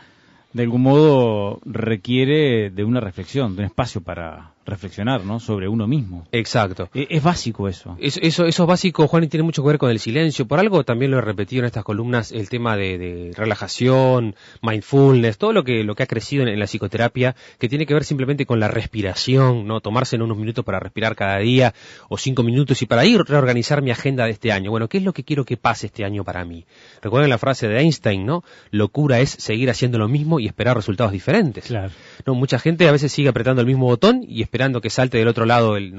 de 0.53 0.63
algún 0.63 0.83
modo 0.83 1.59
requiere 1.65 2.69
de 2.69 2.83
una 2.83 2.99
reflexión, 2.99 3.55
de 3.55 3.63
un 3.63 3.65
espacio 3.65 4.01
para 4.01 4.52
reflexionar, 4.65 5.25
¿no? 5.25 5.39
Sobre 5.39 5.67
uno 5.67 5.87
mismo. 5.87 6.25
Exacto. 6.31 6.89
Es, 6.93 7.07
es 7.09 7.23
básico 7.23 7.67
eso. 7.67 7.97
Es, 7.99 8.17
eso. 8.21 8.45
Eso 8.45 8.63
es 8.63 8.67
básico, 8.67 9.07
Juan, 9.07 9.23
y 9.23 9.27
tiene 9.27 9.43
mucho 9.43 9.61
que 9.61 9.69
ver 9.69 9.77
con 9.77 9.89
el 9.89 9.99
silencio. 9.99 10.47
Por 10.47 10.59
algo 10.59 10.83
también 10.83 11.11
lo 11.11 11.17
he 11.17 11.21
repetido 11.21 11.61
en 11.61 11.65
estas 11.65 11.83
columnas, 11.83 12.31
el 12.31 12.49
tema 12.49 12.75
de, 12.75 12.97
de 12.97 13.31
relajación, 13.35 14.35
mindfulness, 14.61 15.37
todo 15.37 15.53
lo 15.53 15.63
que, 15.63 15.83
lo 15.83 15.95
que 15.95 16.03
ha 16.03 16.07
crecido 16.07 16.43
en, 16.43 16.49
en, 16.49 16.59
la 16.59 16.67
psicoterapia, 16.67 17.35
que 17.59 17.69
tiene 17.69 17.85
que 17.85 17.93
ver 17.93 18.03
simplemente 18.03 18.45
con 18.45 18.59
la 18.59 18.67
respiración, 18.67 19.67
¿no? 19.67 19.81
Tomarse 19.81 20.15
en 20.15 20.21
unos 20.21 20.37
minutos 20.37 20.63
para 20.63 20.79
respirar 20.79 21.15
cada 21.15 21.37
día, 21.39 21.73
o 22.09 22.17
cinco 22.17 22.43
minutos, 22.43 22.81
y 22.81 22.85
para 22.85 23.05
ir 23.05 23.21
reorganizar 23.21 23.81
mi 23.81 23.91
agenda 23.91 24.25
de 24.25 24.31
este 24.31 24.51
año. 24.51 24.71
Bueno, 24.71 24.87
¿qué 24.87 24.97
es 24.97 25.03
lo 25.03 25.13
que 25.13 25.23
quiero 25.23 25.45
que 25.45 25.57
pase 25.57 25.87
este 25.87 26.05
año 26.05 26.23
para 26.23 26.45
mí? 26.45 26.65
Recuerden 27.01 27.29
la 27.29 27.37
frase 27.37 27.67
de 27.67 27.79
Einstein, 27.79 28.25
¿no? 28.25 28.43
Locura 28.71 29.19
es 29.19 29.29
seguir 29.29 29.69
haciendo 29.69 29.97
lo 29.97 30.07
mismo 30.07 30.39
y 30.39 30.47
esperar 30.47 30.75
resultados 30.75 31.11
diferentes. 31.11 31.65
Claro. 31.65 31.91
No, 32.25 32.35
mucha 32.35 32.59
gente 32.59 32.87
a 32.87 32.91
veces 32.91 33.11
sigue 33.11 33.29
apretando 33.29 33.61
el 33.61 33.67
mismo 33.67 33.85
botón 33.85 34.23
y 34.27 34.43
esperando 34.53 34.81
que 34.81 34.91
salte 34.91 35.17
del 35.17 35.27
otro 35.27 35.47
lado 35.47 35.77
el, 35.77 35.95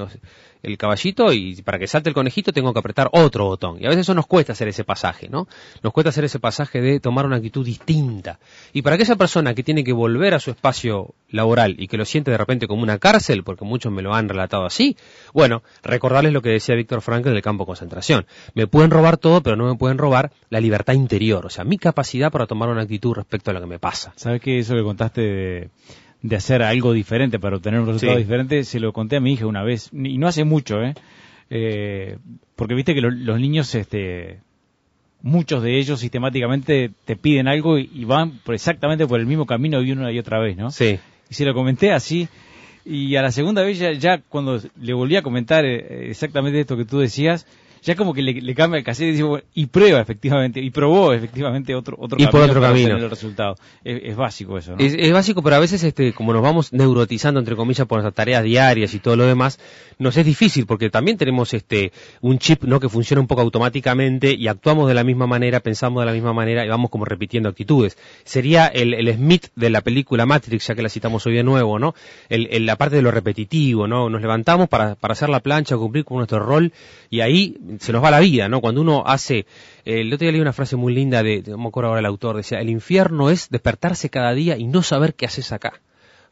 el 0.62 0.78
caballito 0.78 1.32
y 1.32 1.60
para 1.62 1.76
que 1.76 1.88
salte 1.88 2.08
el 2.08 2.14
conejito 2.14 2.52
tengo 2.52 2.72
que 2.72 2.78
apretar 2.78 3.08
otro 3.10 3.46
botón. 3.46 3.78
Y 3.80 3.86
a 3.86 3.88
veces 3.88 4.02
eso 4.02 4.14
nos 4.14 4.28
cuesta 4.28 4.52
hacer 4.52 4.68
ese 4.68 4.84
pasaje, 4.84 5.28
¿no? 5.28 5.48
Nos 5.82 5.92
cuesta 5.92 6.10
hacer 6.10 6.22
ese 6.22 6.38
pasaje 6.38 6.80
de 6.80 7.00
tomar 7.00 7.26
una 7.26 7.34
actitud 7.34 7.66
distinta. 7.66 8.38
Y 8.72 8.82
para 8.82 8.94
aquella 8.94 9.16
persona 9.16 9.54
que 9.54 9.64
tiene 9.64 9.82
que 9.82 9.92
volver 9.92 10.34
a 10.34 10.38
su 10.38 10.52
espacio 10.52 11.16
laboral 11.30 11.74
y 11.76 11.88
que 11.88 11.96
lo 11.96 12.04
siente 12.04 12.30
de 12.30 12.38
repente 12.38 12.68
como 12.68 12.84
una 12.84 12.98
cárcel, 12.98 13.42
porque 13.42 13.64
muchos 13.64 13.92
me 13.92 14.02
lo 14.02 14.14
han 14.14 14.28
relatado 14.28 14.64
así, 14.66 14.96
bueno, 15.32 15.64
recordarles 15.82 16.32
lo 16.32 16.40
que 16.40 16.50
decía 16.50 16.76
Víctor 16.76 17.02
Frankl 17.02 17.30
del 17.30 17.42
campo 17.42 17.64
de 17.64 17.66
concentración. 17.66 18.24
Me 18.54 18.68
pueden 18.68 18.92
robar 18.92 19.16
todo, 19.16 19.42
pero 19.42 19.56
no 19.56 19.66
me 19.66 19.74
pueden 19.74 19.98
robar 19.98 20.30
la 20.48 20.60
libertad 20.60 20.94
interior, 20.94 21.44
o 21.44 21.50
sea, 21.50 21.64
mi 21.64 21.76
capacidad 21.76 22.30
para 22.30 22.46
tomar 22.46 22.68
una 22.68 22.82
actitud 22.82 23.14
respecto 23.14 23.50
a 23.50 23.54
lo 23.54 23.60
que 23.60 23.66
me 23.66 23.80
pasa. 23.80 24.12
¿Sabes 24.14 24.40
qué? 24.40 24.60
Eso 24.60 24.76
que 24.76 24.82
contaste 24.84 25.20
de 25.20 25.70
de 26.24 26.36
hacer 26.36 26.62
algo 26.62 26.94
diferente 26.94 27.38
para 27.38 27.56
obtener 27.56 27.80
un 27.80 27.86
resultado 27.86 28.14
sí. 28.14 28.22
diferente, 28.22 28.64
se 28.64 28.80
lo 28.80 28.94
conté 28.94 29.16
a 29.16 29.20
mi 29.20 29.34
hija 29.34 29.46
una 29.46 29.62
vez, 29.62 29.90
y 29.92 30.16
no 30.16 30.26
hace 30.26 30.44
mucho, 30.44 30.82
¿eh? 30.82 30.94
eh 31.50 32.16
porque 32.56 32.74
viste 32.74 32.94
que 32.94 33.02
lo, 33.02 33.10
los 33.10 33.38
niños, 33.38 33.74
este, 33.74 34.40
muchos 35.20 35.62
de 35.62 35.78
ellos 35.78 36.00
sistemáticamente 36.00 36.90
te 37.04 37.16
piden 37.16 37.46
algo 37.46 37.78
y, 37.78 37.90
y, 37.94 38.06
van 38.06 38.38
por 38.38 38.54
exactamente 38.54 39.06
por 39.06 39.20
el 39.20 39.26
mismo 39.26 39.44
camino 39.44 39.82
y 39.82 39.92
una 39.92 40.10
y 40.12 40.18
otra 40.18 40.38
vez, 40.38 40.56
¿no? 40.56 40.70
Sí. 40.70 40.98
Y 41.28 41.34
se 41.34 41.44
lo 41.44 41.52
comenté 41.52 41.92
así, 41.92 42.26
y 42.86 43.16
a 43.16 43.22
la 43.22 43.30
segunda 43.30 43.62
vez 43.62 43.78
ya, 43.78 43.92
ya 43.92 44.22
cuando 44.22 44.58
le 44.80 44.94
volví 44.94 45.16
a 45.16 45.22
comentar 45.22 45.66
eh, 45.66 46.08
exactamente 46.08 46.58
esto 46.58 46.78
que 46.78 46.86
tú 46.86 47.00
decías, 47.00 47.46
ya 47.84 47.94
como 47.96 48.14
que 48.14 48.22
le, 48.22 48.32
le 48.32 48.54
cambia 48.54 48.78
el 48.78 48.84
cassette 48.84 49.08
y, 49.08 49.12
dice, 49.12 49.22
bueno, 49.24 49.44
y 49.54 49.66
prueba 49.66 50.00
efectivamente, 50.00 50.60
y 50.60 50.70
probó 50.70 51.12
efectivamente 51.12 51.74
otro, 51.74 51.96
otro 52.00 52.16
y 52.18 52.24
camino 52.24 52.30
por 52.30 52.40
otro 52.40 52.60
para 52.60 52.72
camino. 52.72 52.96
el 52.96 53.10
resultado. 53.10 53.56
Es, 53.84 54.00
es, 54.02 54.16
básico 54.16 54.56
eso, 54.56 54.72
¿no? 54.72 54.78
Es, 54.78 54.94
es, 54.98 55.12
básico, 55.12 55.42
pero 55.42 55.56
a 55.56 55.58
veces, 55.58 55.84
este, 55.84 56.14
como 56.14 56.32
nos 56.32 56.42
vamos 56.42 56.72
neurotizando, 56.72 57.40
entre 57.40 57.56
comillas, 57.56 57.86
por 57.86 57.98
nuestras 57.98 58.14
tareas 58.14 58.42
diarias 58.42 58.94
y 58.94 59.00
todo 59.00 59.16
lo 59.16 59.26
demás, 59.26 59.58
nos 59.98 60.16
es 60.16 60.24
difícil, 60.24 60.64
porque 60.66 60.88
también 60.88 61.18
tenemos 61.18 61.52
este, 61.52 61.92
un 62.22 62.38
chip, 62.38 62.64
¿no? 62.64 62.80
Que 62.80 62.88
funciona 62.88 63.20
un 63.20 63.26
poco 63.26 63.42
automáticamente 63.42 64.32
y 64.32 64.48
actuamos 64.48 64.88
de 64.88 64.94
la 64.94 65.04
misma 65.04 65.26
manera, 65.26 65.60
pensamos 65.60 66.00
de 66.00 66.06
la 66.06 66.12
misma 66.12 66.32
manera 66.32 66.64
y 66.64 66.68
vamos 66.68 66.90
como 66.90 67.04
repitiendo 67.04 67.50
actitudes. 67.50 67.98
Sería 68.24 68.66
el, 68.66 68.94
el 68.94 69.14
Smith 69.14 69.48
de 69.56 69.68
la 69.68 69.82
película 69.82 70.24
Matrix, 70.24 70.68
ya 70.68 70.74
que 70.74 70.82
la 70.82 70.88
citamos 70.88 71.26
hoy 71.26 71.34
de 71.34 71.44
nuevo, 71.44 71.78
¿no? 71.78 71.94
El, 72.30 72.48
el, 72.50 72.64
la 72.64 72.76
parte 72.76 72.96
de 72.96 73.02
lo 73.02 73.10
repetitivo, 73.10 73.86
¿no? 73.86 74.08
Nos 74.08 74.22
levantamos 74.22 74.68
para, 74.68 74.94
para 74.94 75.12
hacer 75.12 75.28
la 75.28 75.40
plancha, 75.40 75.76
cumplir 75.76 76.04
con 76.04 76.16
nuestro 76.16 76.40
rol 76.40 76.72
y 77.10 77.20
ahí 77.20 77.56
se 77.80 77.92
nos 77.92 78.02
va 78.02 78.10
la 78.10 78.20
vida, 78.20 78.48
¿no? 78.48 78.60
Cuando 78.60 78.80
uno 78.80 79.04
hace, 79.06 79.46
eh, 79.84 80.00
el 80.00 80.12
otro 80.12 80.24
día 80.24 80.32
leí 80.32 80.40
una 80.40 80.52
frase 80.52 80.76
muy 80.76 80.94
linda 80.94 81.22
de, 81.22 81.42
no 81.46 81.58
me 81.58 81.68
acuerdo 81.68 81.88
ahora 81.88 82.00
el 82.00 82.06
autor, 82.06 82.36
decía, 82.36 82.60
el 82.60 82.70
infierno 82.70 83.30
es 83.30 83.48
despertarse 83.50 84.10
cada 84.10 84.32
día 84.32 84.56
y 84.56 84.66
no 84.66 84.82
saber 84.82 85.14
qué 85.14 85.26
haces 85.26 85.52
acá. 85.52 85.80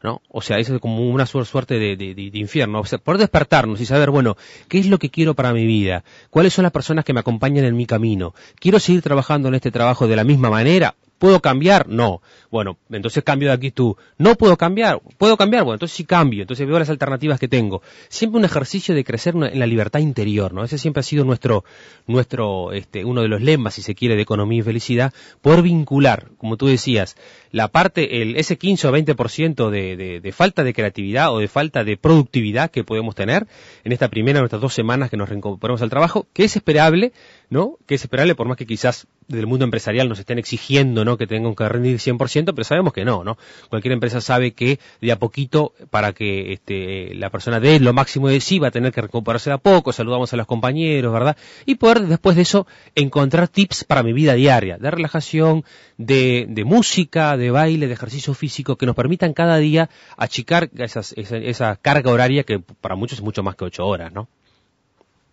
¿no? 0.03 0.21
O 0.27 0.41
sea, 0.41 0.59
eso 0.59 0.75
es 0.75 0.81
como 0.81 1.09
una 1.09 1.25
suerte 1.25 1.79
de, 1.79 1.95
de, 1.95 2.13
de, 2.13 2.37
infierno. 2.37 2.81
O 2.81 2.85
sea, 2.85 2.99
poder 2.99 3.21
despertarnos 3.21 3.79
y 3.79 3.85
saber, 3.85 4.09
bueno, 4.09 4.35
¿qué 4.67 4.79
es 4.79 4.87
lo 4.87 4.99
que 4.99 5.09
quiero 5.09 5.33
para 5.33 5.53
mi 5.53 5.65
vida? 5.65 6.03
¿Cuáles 6.29 6.53
son 6.53 6.63
las 6.63 6.73
personas 6.73 7.05
que 7.05 7.13
me 7.13 7.21
acompañan 7.21 7.63
en 7.63 7.77
mi 7.77 7.85
camino? 7.85 8.35
¿Quiero 8.59 8.79
seguir 8.79 9.01
trabajando 9.01 9.47
en 9.47 9.55
este 9.55 9.71
trabajo 9.71 10.07
de 10.07 10.17
la 10.17 10.25
misma 10.25 10.49
manera? 10.49 10.95
¿Puedo 11.23 11.39
cambiar? 11.39 11.87
No. 11.87 12.21
Bueno, 12.51 12.79
entonces 12.89 13.23
cambio 13.23 13.47
de 13.47 13.53
actitud. 13.53 13.95
No 14.17 14.35
puedo 14.35 14.57
cambiar. 14.57 14.99
¿Puedo 15.17 15.37
cambiar? 15.37 15.63
Bueno, 15.63 15.75
entonces 15.75 15.95
sí 15.95 16.03
cambio. 16.03 16.41
Entonces 16.41 16.67
veo 16.67 16.77
las 16.77 16.89
alternativas 16.89 17.39
que 17.39 17.47
tengo. 17.47 17.81
Siempre 18.09 18.39
un 18.39 18.43
ejercicio 18.43 18.93
de 18.93 19.05
crecer 19.05 19.33
en 19.33 19.57
la 19.57 19.65
libertad 19.65 20.01
interior, 20.01 20.53
¿no? 20.53 20.65
Ese 20.65 20.77
siempre 20.77 20.99
ha 20.99 21.03
sido 21.03 21.23
nuestro, 21.23 21.63
nuestro, 22.07 22.73
este, 22.73 23.05
uno 23.05 23.21
de 23.21 23.29
los 23.29 23.41
lemas, 23.41 23.75
si 23.75 23.81
se 23.81 23.95
quiere, 23.95 24.17
de 24.17 24.21
economía 24.21 24.59
y 24.59 24.63
felicidad, 24.63 25.13
poder 25.41 25.61
vincular, 25.61 26.27
como 26.37 26.57
tú 26.57 26.67
decías, 26.67 27.15
la 27.51 27.69
parte, 27.69 28.21
el, 28.21 28.35
ese 28.35 28.57
15 28.57 28.89
o 28.89 28.91
20% 28.91 29.69
de, 29.69 29.95
de, 29.95 30.19
de 30.19 30.31
falta 30.33 30.65
de 30.65 30.73
creatividad 30.73 31.33
o 31.33 31.39
de 31.39 31.47
falta 31.47 31.85
de 31.85 31.95
productividad 31.95 32.69
que 32.69 32.83
podemos 32.83 33.15
tener 33.15 33.47
en 33.85 33.93
esta 33.93 34.09
primera, 34.09 34.39
nuestras 34.39 34.61
dos 34.61 34.73
semanas 34.73 35.09
que 35.09 35.15
nos 35.15 35.29
reincorporamos 35.29 35.81
al 35.81 35.89
trabajo, 35.89 36.27
que 36.33 36.43
es 36.43 36.57
esperable, 36.57 37.13
¿no? 37.53 37.77
Que 37.85 37.95
es 37.95 38.01
esperable 38.01 38.33
por 38.33 38.47
más 38.47 38.57
que 38.57 38.65
quizás 38.65 39.05
desde 39.27 39.41
el 39.41 39.47
mundo 39.47 39.63
empresarial 39.63 40.09
nos 40.09 40.17
estén 40.17 40.39
exigiendo, 40.39 41.05
¿no? 41.05 41.17
Que 41.17 41.27
tengan 41.27 41.53
que 41.53 41.69
rendir 41.69 41.97
100%, 41.97 42.45
pero 42.45 42.63
sabemos 42.63 42.93
que 42.93 43.05
no, 43.05 43.23
¿no? 43.23 43.37
Cualquier 43.69 43.93
empresa 43.93 44.21
sabe 44.21 44.53
que 44.53 44.79
de 45.01 45.11
a 45.11 45.19
poquito, 45.19 45.73
para 45.91 46.13
que 46.13 46.51
este, 46.53 47.13
la 47.13 47.29
persona 47.29 47.59
dé 47.59 47.79
lo 47.79 47.93
máximo 47.93 48.27
de 48.27 48.41
sí, 48.41 48.57
va 48.57 48.69
a 48.69 48.71
tener 48.71 48.91
que 48.91 49.01
recuperarse 49.01 49.51
de 49.51 49.53
a 49.53 49.57
poco, 49.59 49.93
saludamos 49.93 50.33
a 50.33 50.37
los 50.37 50.47
compañeros, 50.47 51.13
¿verdad? 51.13 51.37
Y 51.67 51.75
poder 51.75 52.01
después 52.07 52.35
de 52.35 52.41
eso 52.41 52.65
encontrar 52.95 53.47
tips 53.47 53.83
para 53.83 54.01
mi 54.01 54.13
vida 54.13 54.33
diaria, 54.33 54.79
de 54.79 54.89
relajación, 54.89 55.63
de, 55.97 56.47
de 56.49 56.65
música, 56.65 57.37
de 57.37 57.51
baile, 57.51 57.85
de 57.85 57.93
ejercicio 57.93 58.33
físico, 58.33 58.77
que 58.77 58.87
nos 58.87 58.95
permitan 58.95 59.33
cada 59.33 59.57
día 59.57 59.91
achicar 60.17 60.71
esas, 60.75 61.13
esa, 61.17 61.37
esa 61.37 61.75
carga 61.75 62.11
horaria 62.11 62.43
que 62.43 62.59
para 62.59 62.95
muchos 62.95 63.19
es 63.19 63.23
mucho 63.23 63.43
más 63.43 63.55
que 63.55 63.65
ocho 63.65 63.85
horas, 63.85 64.11
¿no? 64.11 64.27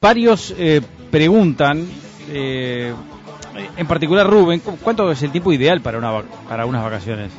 Varios 0.01 0.55
eh, 0.57 0.81
preguntan, 1.11 1.87
eh, 2.29 2.95
en 3.77 3.87
particular 3.87 4.29
Rubén, 4.29 4.61
¿cuánto 4.61 5.11
es 5.11 5.23
el 5.23 5.33
tiempo 5.33 5.53
ideal 5.53 5.81
para, 5.81 5.99
una, 5.99 6.23
para 6.49 6.67
unas 6.67 6.83
vacaciones? 6.83 7.31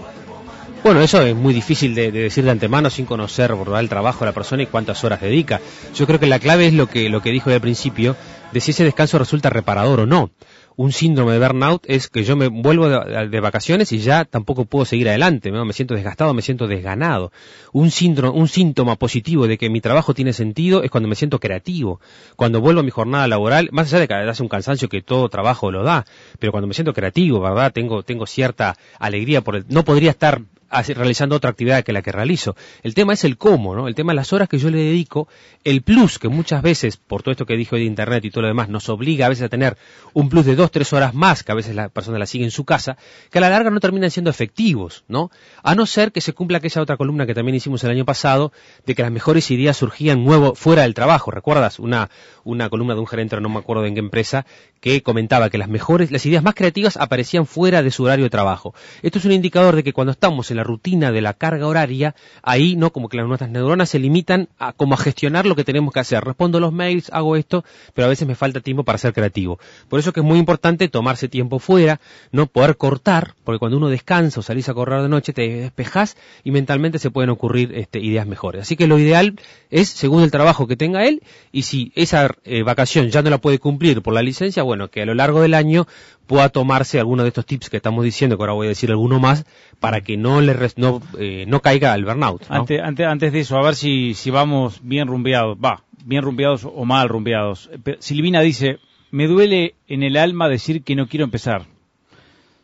Bueno, 0.84 1.02
eso 1.02 1.22
es 1.22 1.36
muy 1.36 1.54
difícil 1.54 1.94
de, 1.94 2.12
de, 2.12 2.22
decir 2.24 2.44
de 2.44 2.50
antemano 2.50 2.90
sin 2.90 3.06
conocer 3.06 3.56
el 3.78 3.90
trabajo 3.90 4.22
de 4.22 4.26
la 4.26 4.34
persona 4.34 4.64
y 4.64 4.66
cuántas 4.66 5.04
horas 5.04 5.22
dedica. 5.22 5.62
Yo 5.94 6.08
creo 6.08 6.20
que 6.20 6.26
la 6.26 6.40
clave 6.40 6.66
es 6.66 6.74
lo 6.74 6.88
que, 6.88 7.08
lo 7.10 7.22
que 7.22 7.30
dijo 7.30 7.52
al 7.52 7.62
principio, 7.62 8.16
de 8.52 8.60
si 8.60 8.72
ese 8.72 8.84
descanso 8.84 9.20
resulta 9.20 9.52
reparador 9.52 10.02
o 10.02 10.06
no 10.08 10.32
un 10.76 10.92
síndrome 10.92 11.34
de 11.34 11.40
burnout 11.40 11.84
es 11.88 12.08
que 12.08 12.24
yo 12.24 12.36
me 12.36 12.48
vuelvo 12.48 12.90
de, 12.90 13.40
vacaciones 13.40 13.92
y 13.92 14.00
ya 14.00 14.26
tampoco 14.26 14.66
puedo 14.66 14.86
seguir 14.86 15.10
adelante, 15.10 15.52
me 15.52 15.74
siento 15.74 15.96
desgastado, 15.96 16.34
me 16.34 16.42
siento 16.42 16.68
desganado. 16.68 17.32
Un 17.72 17.92
síndrome, 17.92 18.38
un 18.38 18.48
síntoma 18.48 18.96
positivo 18.96 19.48
de 19.48 19.58
que 19.58 19.70
mi 19.70 19.82
trabajo 19.82 20.14
tiene 20.14 20.34
sentido 20.34 20.84
es 20.84 20.92
cuando 20.92 21.10
me 21.10 21.16
siento 21.16 21.40
creativo, 21.40 22.00
cuando 22.36 22.62
vuelvo 22.62 22.82
a 22.82 22.84
mi 22.84 22.92
jornada 22.92 23.28
laboral, 23.28 23.70
más 23.72 23.88
allá 23.88 24.02
de 24.02 24.08
que 24.08 24.14
hace 24.14 24.44
un 24.44 24.50
cansancio 24.50 24.90
que 24.90 25.02
todo 25.02 25.30
trabajo 25.30 25.72
lo 25.72 25.84
da, 25.84 26.06
pero 26.40 26.52
cuando 26.52 26.68
me 26.68 26.74
siento 26.74 26.94
creativo, 26.94 27.40
¿verdad? 27.40 27.72
Tengo, 27.74 28.04
tengo 28.04 28.26
cierta 28.26 28.78
alegría 29.00 29.42
por 29.42 29.56
el, 29.58 29.66
no 29.70 29.84
podría 29.84 30.12
estar 30.12 30.42
realizando 30.72 31.36
otra 31.36 31.50
actividad 31.50 31.84
que 31.84 31.94
la 31.94 32.02
que 32.02 32.12
realizo. 32.12 32.56
El 32.84 32.94
tema 32.94 33.14
es 33.14 33.24
el 33.24 33.38
cómo, 33.38 33.76
¿no? 33.76 33.88
El 33.88 33.96
tema 33.96 34.14
es 34.14 34.16
las 34.16 34.34
horas 34.34 34.48
que 34.48 34.58
yo 34.58 34.70
le 34.70 34.78
dedico, 34.78 35.28
el 35.64 35.82
plus 35.82 36.18
que 36.18 36.30
muchas 36.30 36.62
veces, 36.62 36.98
por 36.98 37.24
todo 37.24 37.32
esto 37.32 37.46
que 37.46 37.56
dije 37.56 37.76
hoy 37.76 37.82
de 37.82 37.88
Internet 37.88 38.26
y 38.26 38.32
todo 38.32 38.44
lo 38.44 38.48
demás, 38.48 38.70
nos 38.70 38.90
obliga 38.90 39.26
a 39.26 39.30
veces 39.30 39.46
a 39.46 39.50
tener 39.50 39.78
un 40.14 40.30
plus 40.30 40.46
de 40.46 40.56
dos, 40.56 40.72
tres 40.72 40.94
horas 40.94 41.14
más, 41.14 41.44
que 41.44 41.52
a 41.52 41.56
veces 41.56 41.76
la 41.76 41.90
persona 41.90 42.18
la 42.18 42.26
sigue 42.26 42.46
en 42.46 42.52
su 42.52 42.66
casa, 42.66 42.98
que 43.30 43.38
a 43.38 43.42
la 43.42 43.50
larga 43.50 43.70
no 43.70 43.80
terminan 43.80 44.12
siendo 44.12 44.30
efectivos, 44.30 45.04
¿no? 45.08 45.30
A 45.64 45.76
no 45.76 45.86
ser 45.86 46.12
que 46.12 46.22
se 46.22 46.34
cumpla 46.34 46.60
aquella 46.60 46.82
otra 46.82 46.98
columna 46.98 47.26
que 47.26 47.34
también 47.34 47.56
hicimos 47.56 47.84
el 47.84 47.92
año 47.92 48.06
pasado, 48.06 48.52
de 48.86 48.96
que 48.96 49.02
las 49.02 49.12
mejores 49.12 49.52
ideas 49.52 49.78
surgían 49.78 50.24
nuevo 50.24 50.56
fuera 50.56 50.84
del 50.84 50.94
trabajo. 50.94 51.32
¿Recuerdas? 51.32 51.80
Una, 51.80 52.10
una 52.44 52.70
columna 52.70 52.94
de 52.94 53.00
un 53.00 53.08
gerente, 53.08 53.40
no 53.40 53.50
me 53.50 53.60
acuerdo 53.60 53.86
en 53.86 53.94
qué 53.94 54.00
empresa, 54.00 54.46
que 54.82 55.04
comentaba 55.04 55.50
que 55.50 55.60
las 55.60 55.70
mejores, 55.70 56.12
las 56.12 56.26
ideas 56.26 56.44
más 56.44 56.56
creativas 56.56 56.98
aparecían 56.98 57.46
fuera 57.46 57.84
de 57.84 57.92
su 57.92 58.04
horario 58.04 58.26
de 58.26 58.30
trabajo. 58.30 58.74
Esto 59.04 59.20
es 59.20 59.26
un 59.26 59.32
indicador 59.32 59.76
de 59.76 59.84
que 59.84 59.94
cuando 59.94 60.12
estamos 60.12 60.50
en 60.50 60.58
la 60.58 60.64
rutina 60.64 61.12
de 61.12 61.22
la 61.22 61.36
carga 61.36 61.68
horaria, 61.68 62.16
ahí 62.42 62.76
no 62.76 62.92
como 62.92 63.08
que 63.08 63.18
las 63.18 63.28
nuestras 63.28 63.52
neuronas 63.52 63.90
se 63.90 64.00
limitan 64.00 64.50
a 64.58 64.74
como 64.74 64.96
a 64.96 64.98
gestionar 64.98 65.46
lo 65.46 65.56
que 65.56 65.64
tenemos 65.64 65.94
que 65.94 66.00
hacer. 66.00 66.24
Respondo 66.24 66.60
los 66.60 66.74
mails, 66.74 67.12
hago 67.14 67.36
esto, 67.36 67.64
pero 67.94 68.08
a 68.08 68.10
veces 68.10 68.28
me 68.28 68.34
falta 68.34 68.60
tiempo 68.60 68.84
para 68.84 68.98
ser 68.98 69.14
creativo. 69.14 69.60
Por 69.88 70.00
eso 70.00 70.14
que 70.14 70.22
es 70.22 70.26
muy 70.26 70.40
importante 70.40 70.90
tomarse 70.90 71.30
tiempo 71.30 71.60
fuera, 71.60 72.02
no 72.32 72.48
poder 72.48 72.76
cortar, 72.76 73.36
porque 73.44 73.60
cuando 73.60 73.78
uno 73.78 73.90
descansa 73.90 74.40
o 74.40 74.44
salís 74.44 74.68
a 74.68 74.74
correr 74.74 75.04
de 75.04 75.10
noche 75.10 75.32
te 75.32 75.48
despejas 75.48 76.18
y 76.44 76.50
mentalmente 76.50 76.98
se 76.98 77.12
pueden 77.12 77.30
ocurrir 77.30 77.72
este, 77.76 78.00
ideas 78.00 78.26
mejores. 78.26 78.64
Así 78.64 78.76
que 78.76 78.88
lo 78.88 78.98
ideal 78.98 79.36
es 79.70 79.90
según 79.90 80.24
el 80.24 80.32
trabajo 80.32 80.66
que 80.66 80.76
tenga 80.76 81.06
él 81.06 81.22
y 81.52 81.64
si 81.64 81.92
esa 81.96 82.32
eh, 82.46 82.64
vacación 82.64 83.10
ya 83.10 83.22
no 83.22 83.30
la 83.30 83.38
puede 83.38 83.60
cumplir 83.60 84.02
por 84.02 84.16
la 84.16 84.24
licencia, 84.24 84.64
bueno, 84.72 84.88
que 84.88 85.02
a 85.02 85.06
lo 85.06 85.14
largo 85.14 85.42
del 85.42 85.54
año 85.54 85.86
pueda 86.28 86.48
tomarse 86.48 86.98
alguno 86.98 87.24
de 87.24 87.28
estos 87.28 87.46
tips 87.46 87.70
que 87.70 87.76
estamos 87.76 88.06
diciendo, 88.06 88.38
que 88.38 88.44
ahora 88.44 88.54
voy 88.54 88.68
a 88.68 88.70
decir 88.70 88.90
alguno 88.90 89.20
más, 89.20 89.44
para 89.82 90.00
que 90.00 90.16
no 90.16 90.40
le 90.40 90.56
no, 90.78 91.02
eh, 91.20 91.44
no 91.46 91.62
caiga 91.62 91.92
al 91.92 92.06
burnout. 92.06 92.46
Antes, 92.48 92.82
antes, 92.82 93.06
antes 93.06 93.34
de 93.34 93.42
eso, 93.42 93.58
a 93.58 93.64
ver 93.64 93.76
si, 93.76 94.14
si 94.14 94.30
vamos 94.30 94.80
bien 94.82 95.10
rumbeados, 95.10 95.58
va, 95.58 95.84
bien 96.06 96.24
rumbeados 96.24 96.64
o 96.64 96.86
mal 96.86 97.10
rumbeados. 97.10 97.70
Silvina 98.00 98.40
dice, 98.40 98.80
me 99.12 99.28
duele 99.28 99.76
en 99.90 100.04
el 100.04 100.16
alma 100.16 100.48
decir 100.48 100.84
que 100.84 100.96
no 100.96 101.08
quiero 101.08 101.26
empezar. 101.26 101.66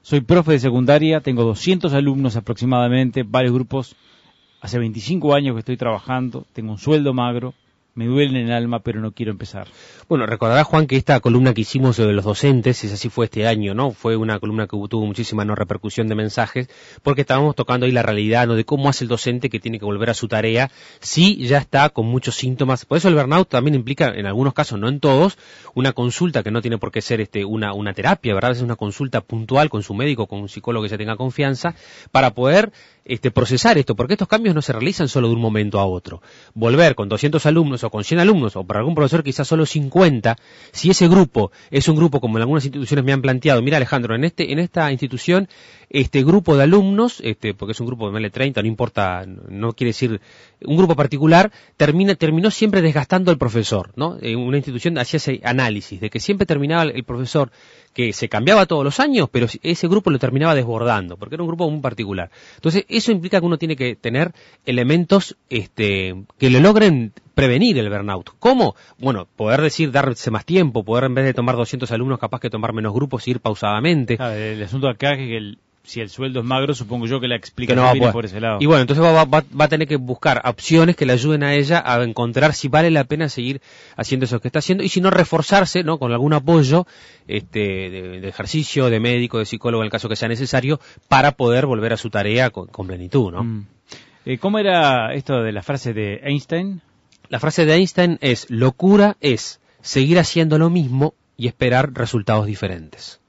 Soy 0.01 0.21
profe 0.21 0.53
de 0.53 0.59
secundaria, 0.59 1.19
tengo 1.19 1.43
200 1.43 1.93
alumnos 1.93 2.37
aproximadamente, 2.37 3.23
varios 3.23 3.53
grupos. 3.53 3.97
Hace 4.61 4.79
25 4.79 5.35
años 5.35 5.55
que 5.55 5.59
estoy 5.59 5.75
trabajando, 5.75 6.45
tengo 6.53 6.71
un 6.71 6.77
sueldo 6.77 7.13
magro, 7.13 7.53
me 7.97 8.05
duele 8.05 8.39
en 8.39 8.45
el 8.45 8.51
alma, 8.51 8.79
pero 8.81 9.01
no 9.01 9.11
quiero 9.11 9.31
empezar. 9.31 9.67
Bueno, 10.07 10.27
recordará 10.27 10.63
Juan 10.63 10.85
que 10.85 10.97
esta 10.97 11.19
columna 11.19 11.55
que 11.55 11.61
hicimos 11.61 11.95
sobre 11.95 12.13
los 12.13 12.25
docentes, 12.25 12.83
es 12.83 12.93
así 12.93 13.09
fue 13.09 13.25
este 13.25 13.47
año, 13.47 13.73
¿no? 13.73 13.89
Fue 13.89 14.15
una 14.15 14.39
columna 14.39 14.67
que 14.67 14.77
tuvo 14.87 15.05
muchísima 15.07 15.43
no 15.45 15.55
repercusión 15.55 16.07
de 16.07 16.13
mensajes, 16.13 16.69
porque 17.01 17.21
estábamos 17.21 17.55
tocando 17.55 17.87
ahí 17.87 17.91
la 17.91 18.03
realidad, 18.03 18.45
¿no? 18.45 18.53
De 18.53 18.65
cómo 18.65 18.87
hace 18.87 19.03
el 19.03 19.07
docente 19.07 19.49
que 19.49 19.59
tiene 19.59 19.79
que 19.79 19.85
volver 19.85 20.11
a 20.11 20.13
su 20.13 20.27
tarea, 20.27 20.69
si 20.99 21.37
ya 21.47 21.57
está 21.57 21.89
con 21.89 22.05
muchos 22.05 22.35
síntomas. 22.35 22.85
Por 22.85 22.99
eso 22.99 23.07
el 23.07 23.15
burnout 23.15 23.49
también 23.49 23.73
implica, 23.73 24.13
en 24.13 24.27
algunos 24.27 24.53
casos, 24.53 24.79
no 24.79 24.89
en 24.89 24.99
todos, 24.99 25.39
una 25.73 25.93
consulta 25.93 26.43
que 26.43 26.51
no 26.51 26.61
tiene 26.61 26.77
por 26.77 26.91
qué 26.91 27.01
ser 27.01 27.19
este, 27.19 27.45
una, 27.45 27.73
una 27.73 27.93
terapia, 27.93 28.35
¿verdad? 28.35 28.51
Es 28.51 28.61
una 28.61 28.75
consulta 28.75 29.21
puntual 29.21 29.71
con 29.71 29.81
su 29.81 29.95
médico, 29.95 30.27
con 30.27 30.41
un 30.41 30.49
psicólogo 30.49 30.83
que 30.83 30.89
ya 30.89 30.99
tenga 30.99 31.17
confianza, 31.17 31.73
para 32.11 32.35
poder 32.35 32.71
este, 33.07 33.31
procesar 33.31 33.77
esto, 33.77 33.95
porque 33.95 34.13
estos 34.13 34.27
cambios 34.27 34.53
no 34.53 34.61
se 34.61 34.73
realizan 34.73 35.07
solo 35.07 35.29
de 35.29 35.35
un 35.35 35.41
momento 35.41 35.79
a 35.79 35.85
otro. 35.85 36.21
Volver 36.53 36.93
con 36.95 37.07
200 37.09 37.45
alumnos 37.45 37.83
o 37.83 37.89
con 37.89 38.03
100 38.03 38.19
alumnos, 38.19 38.55
o 38.55 38.63
para 38.63 38.79
algún 38.79 38.95
profesor 38.95 39.23
quizás 39.23 39.47
solo 39.47 39.65
50, 39.65 40.35
si 40.71 40.89
ese 40.89 41.07
grupo 41.07 41.51
es 41.71 41.87
un 41.87 41.95
grupo 41.95 42.19
como 42.19 42.37
en 42.37 42.41
algunas 42.41 42.65
instituciones 42.65 43.05
me 43.05 43.13
han 43.13 43.21
planteado, 43.21 43.61
mira 43.61 43.77
Alejandro, 43.77 44.15
en, 44.15 44.25
este, 44.25 44.51
en 44.51 44.59
esta 44.59 44.91
institución, 44.91 45.47
este 45.89 46.23
grupo 46.23 46.57
de 46.57 46.63
alumnos, 46.63 47.21
este, 47.23 47.53
porque 47.53 47.71
es 47.71 47.79
un 47.79 47.87
grupo 47.87 48.11
de 48.11 48.19
ML30, 48.19 48.61
no 48.61 48.67
importa, 48.67 49.25
no 49.25 49.73
quiere 49.73 49.89
decir 49.89 50.19
un 50.65 50.75
grupo 50.75 50.95
particular, 50.95 51.51
termina, 51.77 52.15
terminó 52.15 52.51
siempre 52.51 52.81
desgastando 52.81 53.31
al 53.31 53.37
profesor, 53.37 53.91
¿no? 53.95 54.17
En 54.21 54.39
una 54.39 54.57
institución 54.57 54.97
hacía 54.97 55.17
ese 55.17 55.41
análisis, 55.43 56.01
de 56.01 56.09
que 56.09 56.19
siempre 56.19 56.45
terminaba 56.45 56.83
el 56.83 57.03
profesor 57.03 57.51
que 57.97 58.13
se 58.13 58.29
cambiaba 58.29 58.67
todos 58.67 58.83
los 58.83 58.99
años, 58.99 59.27
pero 59.31 59.47
ese 59.63 59.87
grupo 59.87 60.11
lo 60.11 60.19
terminaba 60.19 60.53
desbordando, 60.53 61.17
porque 61.17 61.33
era 61.33 61.41
un 61.41 61.47
grupo 61.47 61.67
muy 61.67 61.81
particular. 61.81 62.29
Entonces, 62.53 62.85
eso 62.89 63.11
implica 63.11 63.39
que 63.39 63.45
uno 63.47 63.57
tiene 63.57 63.75
que 63.75 63.95
tener 63.95 64.33
elementos 64.67 65.35
este, 65.49 66.13
que 66.37 66.51
le 66.51 66.59
logren 66.59 67.11
prevenir 67.33 67.75
el 67.79 67.89
burnout. 67.89 68.35
¿Cómo? 68.37 68.75
Bueno, 68.99 69.27
poder 69.35 69.61
decir, 69.61 69.91
darse 69.91 70.29
más 70.29 70.45
tiempo, 70.45 70.83
poder 70.83 71.05
en 71.05 71.15
vez 71.15 71.25
de 71.25 71.33
tomar 71.33 71.55
200 71.55 71.91
alumnos, 71.91 72.19
capaz 72.19 72.39
que 72.39 72.51
tomar 72.51 72.71
menos 72.71 72.93
grupos, 72.93 73.27
ir 73.27 73.39
pausadamente. 73.39 74.19
el 74.19 74.61
asunto 74.61 74.89
acá 74.89 75.13
es 75.13 75.17
que 75.17 75.37
el, 75.37 75.57
si 75.87 76.01
el 76.01 76.09
sueldo 76.09 76.41
es 76.41 76.45
magro, 76.45 76.73
supongo 76.73 77.07
yo 77.07 77.21
que 77.21 77.29
la 77.29 77.37
explicación 77.37 77.85
no 77.85 77.93
viene 77.93 78.11
por 78.11 78.25
ese 78.25 78.41
lado. 78.41 78.57
Y 78.59 78.65
bueno, 78.65 78.81
entonces 78.81 79.03
va, 79.03 79.23
va, 79.23 79.43
a 79.57 79.67
tener 79.69 79.87
que 79.87 79.95
buscar 79.95 80.41
opciones 80.43 80.97
que 80.97 81.05
le 81.05 81.13
ayuden 81.13 81.43
a 81.43 81.53
ella 81.53 81.81
a 81.85 82.03
encontrar 82.03 82.53
si 82.53 82.67
vale 82.67 82.91
la 82.91 83.05
pena 83.05 83.29
seguir 83.29 83.61
haciendo 83.95 84.25
eso 84.25 84.41
que 84.41 84.49
está 84.49 84.59
haciendo 84.59 84.83
y 84.83 84.89
si 84.89 84.99
no 84.99 85.11
reforzarse, 85.11 85.83
¿no? 85.83 85.97
Con 85.97 86.11
algún 86.11 86.33
apoyo 86.33 86.85
este, 87.25 87.59
de, 87.89 88.27
ejercicio, 88.27 88.89
de 88.89 88.99
médico, 88.99 89.39
de 89.39 89.45
psicólogo, 89.45 89.81
en 89.81 89.85
el 89.85 89.91
caso 89.91 90.09
que 90.09 90.17
sea 90.17 90.27
necesario, 90.27 90.81
para 91.07 91.31
poder 91.31 91.65
volver 91.65 91.93
a 91.93 91.97
su 91.97 92.09
tarea 92.09 92.49
con, 92.49 92.67
plenitud, 92.85 93.31
¿no? 93.31 93.45
Mm. 93.45 93.67
Eh, 94.25 94.37
¿Cómo 94.39 94.59
era 94.59 95.13
esto 95.13 95.41
de 95.41 95.53
la 95.53 95.63
frase 95.63 95.93
de 95.93 96.19
Einstein? 96.21 96.81
La 97.29 97.39
frase 97.39 97.65
de 97.65 97.75
Einstein 97.75 98.17
es, 98.19 98.49
locura 98.49 99.15
es 99.21 99.61
seguir 99.79 100.19
haciendo 100.19 100.57
lo 100.57 100.69
mismo 100.69 101.13
y 101.37 101.47
esperar 101.47 101.93
resultados 101.93 102.45
diferentes. 102.45 103.21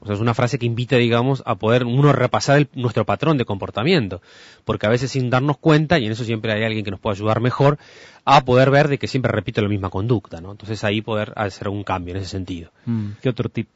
O 0.00 0.06
sea, 0.06 0.14
es 0.14 0.20
una 0.20 0.34
frase 0.34 0.58
que 0.58 0.66
invita, 0.66 0.96
digamos, 0.96 1.42
a 1.46 1.56
poder 1.56 1.84
uno 1.84 2.12
repasar 2.12 2.68
nuestro 2.74 3.04
patrón 3.04 3.38
de 3.38 3.44
comportamiento. 3.44 4.20
Porque 4.64 4.86
a 4.86 4.90
veces 4.90 5.10
sin 5.10 5.30
darnos 5.30 5.58
cuenta, 5.58 5.98
y 5.98 6.06
en 6.06 6.12
eso 6.12 6.24
siempre 6.24 6.52
hay 6.52 6.64
alguien 6.64 6.84
que 6.84 6.90
nos 6.90 7.00
puede 7.00 7.16
ayudar 7.16 7.40
mejor, 7.40 7.78
a 8.24 8.44
poder 8.44 8.70
ver 8.70 8.88
de 8.88 8.98
que 8.98 9.08
siempre 9.08 9.32
repito 9.32 9.62
la 9.62 9.68
misma 9.68 9.90
conducta, 9.90 10.40
¿no? 10.40 10.52
Entonces 10.52 10.82
ahí 10.84 11.00
poder 11.00 11.32
hacer 11.36 11.68
un 11.68 11.84
cambio 11.84 12.14
en 12.14 12.20
ese 12.20 12.30
sentido. 12.30 12.70
Mm, 12.84 13.12
¿Qué 13.22 13.28
otro 13.28 13.48
tip? 13.48 13.68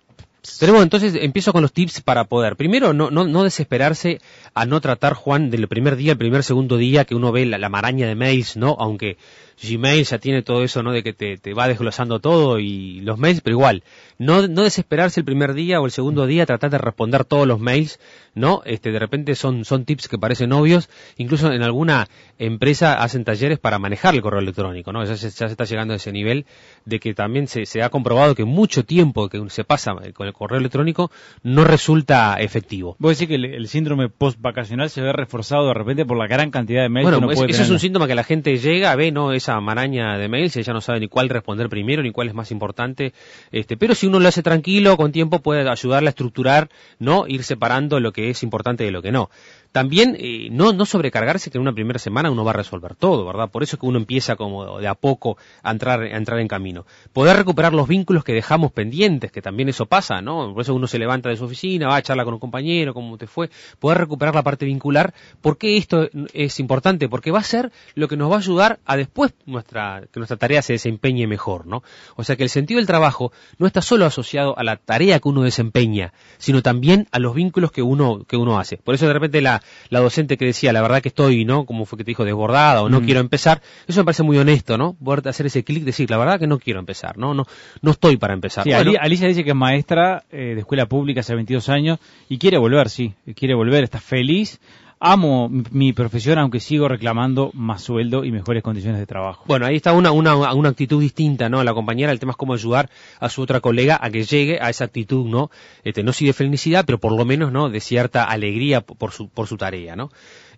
Tenemos 0.58 0.82
entonces, 0.82 1.14
empiezo 1.20 1.52
con 1.52 1.62
los 1.62 1.72
tips 1.72 2.00
para 2.00 2.24
poder. 2.24 2.56
Primero, 2.56 2.94
no, 2.94 3.10
no, 3.10 3.24
no 3.24 3.44
desesperarse 3.44 4.20
a 4.54 4.64
no 4.64 4.80
tratar, 4.80 5.12
Juan, 5.12 5.50
del 5.50 5.68
primer 5.68 5.96
día, 5.96 6.12
el 6.12 6.18
primer, 6.18 6.42
segundo 6.42 6.78
día 6.78 7.04
que 7.04 7.14
uno 7.14 7.30
ve 7.30 7.44
la, 7.44 7.58
la 7.58 7.68
maraña 7.68 8.06
de 8.06 8.14
mails, 8.14 8.56
¿no? 8.56 8.74
Aunque 8.78 9.18
Gmail 9.62 10.04
ya 10.04 10.18
tiene 10.18 10.42
todo 10.42 10.62
eso, 10.62 10.82
¿no? 10.82 10.92
De 10.92 11.02
que 11.02 11.12
te, 11.12 11.36
te, 11.36 11.54
va 11.54 11.68
desglosando 11.68 12.20
todo 12.20 12.58
y 12.58 13.00
los 13.00 13.18
mails, 13.18 13.40
pero 13.40 13.56
igual, 13.56 13.82
no, 14.18 14.46
no 14.48 14.62
desesperarse 14.62 15.20
el 15.20 15.24
primer 15.24 15.54
día 15.54 15.80
o 15.80 15.86
el 15.86 15.92
segundo 15.92 16.26
día, 16.26 16.46
tratar 16.46 16.70
de 16.70 16.78
responder 16.78 17.24
todos 17.24 17.46
los 17.46 17.60
mails, 17.60 18.00
¿no? 18.34 18.62
Este, 18.64 18.90
de 18.90 18.98
repente 18.98 19.34
son, 19.34 19.64
son 19.64 19.84
tips 19.84 20.08
que 20.08 20.18
parecen 20.18 20.52
obvios, 20.52 20.88
incluso 21.16 21.52
en 21.52 21.62
alguna 21.62 22.08
empresa 22.38 23.02
hacen 23.02 23.24
talleres 23.24 23.58
para 23.58 23.78
manejar 23.78 24.14
el 24.14 24.22
correo 24.22 24.40
electrónico, 24.40 24.92
¿no? 24.92 25.04
Ya 25.04 25.16
se, 25.16 25.28
ya 25.30 25.46
se 25.46 25.52
está 25.52 25.64
llegando 25.64 25.94
a 25.94 25.96
ese 25.96 26.12
nivel 26.12 26.46
de 26.84 26.98
que 27.00 27.14
también 27.14 27.46
se, 27.46 27.66
se, 27.66 27.82
ha 27.82 27.90
comprobado 27.90 28.34
que 28.34 28.44
mucho 28.44 28.84
tiempo 28.84 29.28
que 29.28 29.42
se 29.50 29.64
pasa 29.64 29.94
con 30.14 30.26
el 30.26 30.32
correo 30.32 30.58
electrónico 30.58 31.10
no 31.42 31.64
resulta 31.64 32.36
efectivo. 32.40 32.96
¿Vos 32.98 33.18
decís 33.18 33.28
que 33.28 33.34
el, 33.34 33.68
síndrome 33.68 34.08
post-vacacional 34.08 34.90
se 34.90 35.00
ve 35.00 35.12
reforzado 35.12 35.68
de 35.68 35.74
repente 35.74 36.04
por 36.04 36.16
la 36.16 36.26
gran 36.26 36.50
cantidad 36.50 36.82
de 36.82 36.88
mails 36.88 37.10
bueno, 37.10 37.28
que 37.28 37.52
eso 37.52 37.62
es 37.62 37.70
un 37.70 37.78
síntoma 37.78 38.06
que 38.06 38.14
la 38.14 38.24
gente 38.24 38.56
llega, 38.56 38.94
ve, 38.96 39.12
¿no? 39.12 39.32
Esa 39.32 39.49
esa 39.50 39.60
maraña 39.60 40.16
de 40.16 40.28
mails 40.28 40.56
y 40.56 40.60
ella 40.60 40.72
no 40.72 40.80
sabe 40.80 41.00
ni 41.00 41.08
cuál 41.08 41.28
responder 41.28 41.68
primero 41.68 42.02
ni 42.02 42.12
cuál 42.12 42.28
es 42.28 42.34
más 42.34 42.50
importante. 42.50 43.12
Este, 43.50 43.76
pero 43.76 43.94
si 43.94 44.06
uno 44.06 44.20
lo 44.20 44.28
hace 44.28 44.42
tranquilo, 44.42 44.96
con 44.96 45.12
tiempo 45.12 45.40
puede 45.40 45.68
ayudarle 45.68 46.08
a 46.08 46.10
estructurar, 46.10 46.68
¿no? 46.98 47.26
Ir 47.26 47.42
separando 47.42 47.98
lo 48.00 48.12
que 48.12 48.30
es 48.30 48.42
importante 48.42 48.84
de 48.84 48.90
lo 48.92 49.02
que 49.02 49.12
no 49.12 49.30
también 49.72 50.16
eh, 50.18 50.48
no, 50.50 50.72
no 50.72 50.84
sobrecargarse 50.84 51.50
que 51.50 51.58
en 51.58 51.62
una 51.62 51.72
primera 51.72 51.98
semana 51.98 52.30
uno 52.30 52.44
va 52.44 52.50
a 52.50 52.54
resolver 52.54 52.96
todo, 52.96 53.24
¿verdad? 53.24 53.50
Por 53.50 53.62
eso 53.62 53.76
es 53.76 53.80
que 53.80 53.86
uno 53.86 53.98
empieza 53.98 54.36
como 54.36 54.78
de 54.78 54.88
a 54.88 54.94
poco 54.94 55.36
a 55.62 55.70
entrar, 55.70 56.02
a 56.02 56.16
entrar 56.16 56.40
en 56.40 56.48
camino. 56.48 56.86
Poder 57.12 57.36
recuperar 57.36 57.72
los 57.72 57.86
vínculos 57.86 58.24
que 58.24 58.32
dejamos 58.32 58.72
pendientes, 58.72 59.30
que 59.30 59.42
también 59.42 59.68
eso 59.68 59.86
pasa, 59.86 60.20
¿no? 60.20 60.52
Por 60.52 60.62
eso 60.62 60.74
uno 60.74 60.86
se 60.86 60.98
levanta 60.98 61.28
de 61.28 61.36
su 61.36 61.44
oficina, 61.44 61.88
va 61.88 61.96
a 61.96 62.02
charlar 62.02 62.24
con 62.24 62.34
un 62.34 62.40
compañero, 62.40 62.94
cómo 62.94 63.16
te 63.16 63.26
fue, 63.26 63.50
poder 63.78 63.98
recuperar 63.98 64.34
la 64.34 64.42
parte 64.42 64.64
vincular. 64.64 65.14
¿Por 65.40 65.56
qué 65.56 65.76
esto 65.76 66.08
es 66.32 66.58
importante? 66.58 67.08
Porque 67.08 67.30
va 67.30 67.38
a 67.38 67.44
ser 67.44 67.70
lo 67.94 68.08
que 68.08 68.16
nos 68.16 68.30
va 68.30 68.36
a 68.36 68.38
ayudar 68.38 68.80
a 68.84 68.96
después 68.96 69.32
nuestra, 69.46 70.02
que 70.12 70.20
nuestra 70.20 70.36
tarea 70.36 70.62
se 70.62 70.74
desempeñe 70.74 71.26
mejor, 71.26 71.66
¿no? 71.66 71.82
O 72.16 72.24
sea 72.24 72.36
que 72.36 72.42
el 72.42 72.50
sentido 72.50 72.78
del 72.78 72.86
trabajo 72.86 73.32
no 73.58 73.66
está 73.66 73.82
solo 73.82 74.06
asociado 74.06 74.58
a 74.58 74.64
la 74.64 74.76
tarea 74.76 75.18
que 75.18 75.28
uno 75.28 75.42
desempeña, 75.42 76.12
sino 76.38 76.62
también 76.62 77.08
a 77.12 77.18
los 77.18 77.34
vínculos 77.34 77.72
que 77.72 77.82
uno, 77.82 78.24
que 78.24 78.36
uno 78.36 78.58
hace. 78.58 78.76
Por 78.76 78.94
eso 78.94 79.06
de 79.06 79.12
repente 79.12 79.40
la, 79.40 79.62
la, 79.88 80.00
docente 80.00 80.36
que 80.36 80.46
decía, 80.46 80.72
la 80.72 80.82
verdad 80.82 81.02
que 81.02 81.08
estoy, 81.08 81.44
¿no? 81.44 81.66
Como 81.66 81.84
fue 81.84 81.98
que 81.98 82.04
te 82.04 82.10
dijo, 82.10 82.24
desbordada 82.24 82.82
o 82.82 82.88
no 82.88 83.00
mm. 83.00 83.04
quiero 83.04 83.20
empezar, 83.20 83.62
eso 83.86 84.00
me 84.00 84.04
parece 84.04 84.22
muy 84.22 84.38
honesto, 84.38 84.78
¿no? 84.78 84.94
Poder 84.94 85.28
hacer 85.28 85.46
ese 85.46 85.64
clic, 85.64 85.84
decir, 85.84 86.10
la 86.10 86.18
verdad 86.18 86.38
que 86.38 86.46
no 86.46 86.58
quiero 86.58 86.80
empezar, 86.80 87.18
¿no? 87.18 87.34
No, 87.34 87.46
no 87.82 87.90
estoy 87.90 88.16
para 88.16 88.34
empezar. 88.34 88.64
Sí, 88.64 88.72
Alicia 88.72 89.28
dice 89.28 89.44
que 89.44 89.50
es 89.50 89.56
maestra 89.56 90.24
eh, 90.30 90.54
de 90.54 90.60
escuela 90.60 90.86
pública 90.86 91.20
hace 91.20 91.34
22 91.34 91.68
años 91.68 91.98
y 92.28 92.38
quiere 92.38 92.58
volver, 92.58 92.88
sí, 92.88 93.14
quiere 93.34 93.54
volver, 93.54 93.84
está 93.84 94.00
feliz 94.00 94.60
amo 95.00 95.48
mi 95.48 95.94
profesión 95.94 96.38
aunque 96.38 96.60
sigo 96.60 96.86
reclamando 96.86 97.50
más 97.54 97.82
sueldo 97.82 98.24
y 98.24 98.30
mejores 98.30 98.62
condiciones 98.62 99.00
de 99.00 99.06
trabajo. 99.06 99.44
Bueno, 99.46 99.66
ahí 99.66 99.76
está 99.76 99.94
una, 99.94 100.12
una, 100.12 100.52
una 100.52 100.68
actitud 100.68 101.00
distinta, 101.00 101.48
¿no? 101.48 101.64
La 101.64 101.72
compañera, 101.72 102.12
el 102.12 102.20
tema 102.20 102.32
es 102.32 102.36
cómo 102.36 102.52
ayudar 102.52 102.90
a 103.18 103.30
su 103.30 103.40
otra 103.40 103.60
colega 103.60 103.98
a 104.00 104.10
que 104.10 104.24
llegue 104.24 104.58
a 104.60 104.68
esa 104.68 104.84
actitud, 104.84 105.26
¿no? 105.26 105.50
Este, 105.82 106.02
no 106.02 106.12
sí 106.12 106.26
de 106.26 106.34
felicidad, 106.34 106.84
pero 106.84 106.98
por 106.98 107.16
lo 107.16 107.24
menos, 107.24 107.50
¿no? 107.50 107.70
De 107.70 107.80
cierta 107.80 108.24
alegría 108.24 108.82
por 108.82 109.12
su, 109.12 109.28
por 109.30 109.46
su 109.46 109.56
tarea, 109.56 109.96
¿no? 109.96 110.10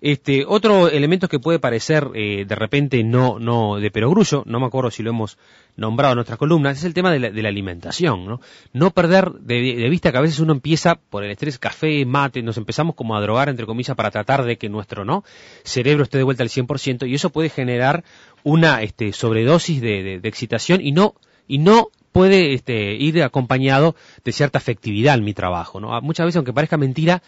Este, 0.05 0.45
otro 0.45 0.89
elemento 0.89 1.29
que 1.29 1.39
puede 1.39 1.61
parecer 1.61 2.11
eh, 2.17 2.45
de 2.45 2.55
repente 2.57 3.05
no, 3.05 3.39
no 3.39 3.77
de 3.77 3.89
perogrullo, 3.93 4.43
no 4.47 4.59
me 4.59 4.67
acuerdo 4.67 4.91
si 4.91 5.05
lo 5.05 5.11
hemos 5.11 5.39
nombrado 5.77 6.15
en 6.15 6.17
nuestras 6.17 6.41
columnas, 6.41 6.77
es 6.77 6.83
el 6.83 6.93
tema 6.93 7.13
de 7.13 7.21
la, 7.21 7.49
alimentación, 7.49 8.27
¿no? 8.27 8.41
No 8.73 8.91
perder 8.91 9.31
de, 9.31 9.89
vista 9.89 10.11
que 10.11 10.19
a 10.19 10.23
veces 10.23 10.41
uno 10.41 10.55
empieza 10.55 10.97
por 10.97 11.23
el 11.23 11.31
estrés, 11.31 11.57
café, 11.61 12.05
mate, 12.05 12.43
nos 12.43 12.57
empezamos 12.57 12.97
como 12.97 13.15
a 13.15 13.21
drogar, 13.21 13.49
entre 13.49 13.65
comillas, 13.65 13.95
para 13.95 14.11
tratar 14.11 14.45
de 14.45 14.59
que 14.59 14.69
nuestro, 14.69 15.05
¿no? 15.05 15.23
Cerebro 15.63 16.03
esté 16.03 16.19
de 16.19 16.25
vuelta 16.25 16.43
al 16.43 16.49
100% 16.49 17.09
y 17.09 17.15
eso 17.15 17.31
puede 17.31 17.49
generar 17.49 18.03
una, 18.43 18.83
este, 18.83 19.13
sobredosis 19.13 19.81
de, 19.81 20.19
de 20.19 20.29
excitación 20.29 20.81
y 20.81 20.91
no, 20.91 21.15
y 21.47 21.59
no 21.59 21.91
puede 22.13 22.53
este, 22.55 22.95
ir 22.95 23.23
acompañado 23.23 23.97
de 24.25 24.33
cierta 24.33 24.59
efectividad 24.59 25.15
en 25.15 25.25
mi 25.25 25.35
trabajo. 25.35 25.81
¿no? 25.81 26.01
Muchas 26.03 26.27
veces, 26.27 26.37
aunque 26.37 26.53
parezca 26.53 26.77
mentira, 26.77 27.23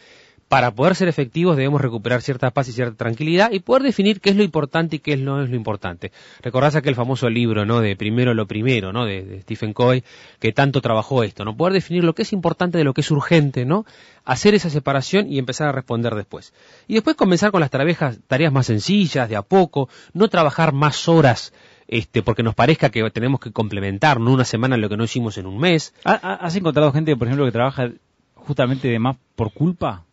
para 0.48 0.70
poder 0.72 0.94
ser 0.94 1.08
efectivos 1.08 1.56
debemos 1.56 1.80
recuperar 1.80 2.22
cierta 2.22 2.50
paz 2.50 2.68
y 2.68 2.72
cierta 2.72 2.96
tranquilidad 2.96 3.50
y 3.52 3.60
poder 3.60 3.82
definir 3.82 4.20
qué 4.20 4.30
es 4.30 4.36
lo 4.36 4.42
importante 4.42 4.96
y 4.96 4.98
qué 4.98 5.16
no 5.16 5.42
es 5.42 5.50
lo 5.50 5.56
importante. 5.56 6.12
Recordás 6.42 6.76
aquel 6.76 6.94
famoso 6.94 7.28
libro, 7.28 7.64
¿no? 7.64 7.80
De 7.80 7.96
Primero 7.96 8.34
lo 8.34 8.46
Primero, 8.46 8.92
¿no? 8.92 9.04
De, 9.04 9.40
Stephen 9.42 9.72
Covey, 9.72 10.04
que 10.38 10.52
tanto 10.52 10.80
trabajó 10.80 11.24
esto, 11.24 11.44
¿no? 11.44 11.56
Poder 11.56 11.72
definir 11.72 12.04
lo 12.04 12.14
que 12.14 12.22
es 12.22 12.32
importante 12.32 12.78
de 12.78 12.84
lo 12.84 12.94
que 12.94 13.00
es 13.00 13.10
urgente, 13.10 13.64
¿no? 13.64 13.84
Hacer 14.24 14.54
esa 14.54 14.70
separación 14.70 15.30
y 15.30 15.38
empezar 15.38 15.68
a 15.68 15.72
responder 15.72 16.14
después. 16.14 16.52
Y 16.86 16.94
después 16.94 17.16
comenzar 17.16 17.50
con 17.50 17.60
las 17.60 17.70
tareas, 17.70 18.18
tareas 18.26 18.52
más 18.52 18.66
sencillas, 18.66 19.28
de 19.28 19.36
a 19.36 19.42
poco, 19.42 19.88
no 20.12 20.28
trabajar 20.28 20.72
más 20.72 21.08
horas 21.08 21.52
este, 21.88 22.22
porque 22.22 22.42
nos 22.42 22.54
parezca 22.54 22.90
que 22.90 23.08
tenemos 23.10 23.40
que 23.40 23.52
complementar, 23.52 24.20
no 24.20 24.32
una 24.32 24.44
semana 24.44 24.76
lo 24.76 24.88
que 24.88 24.96
no 24.96 25.04
hicimos 25.04 25.38
en 25.38 25.46
un 25.46 25.58
mes. 25.58 25.94
¿Has 26.04 26.56
encontrado 26.56 26.92
gente, 26.92 27.16
por 27.16 27.26
ejemplo, 27.26 27.44
que 27.44 27.52
trabaja 27.52 27.90
justamente 28.34 28.88
de 28.88 28.98
más 28.98 29.16
por 29.36 29.52
culpa? 29.52 30.04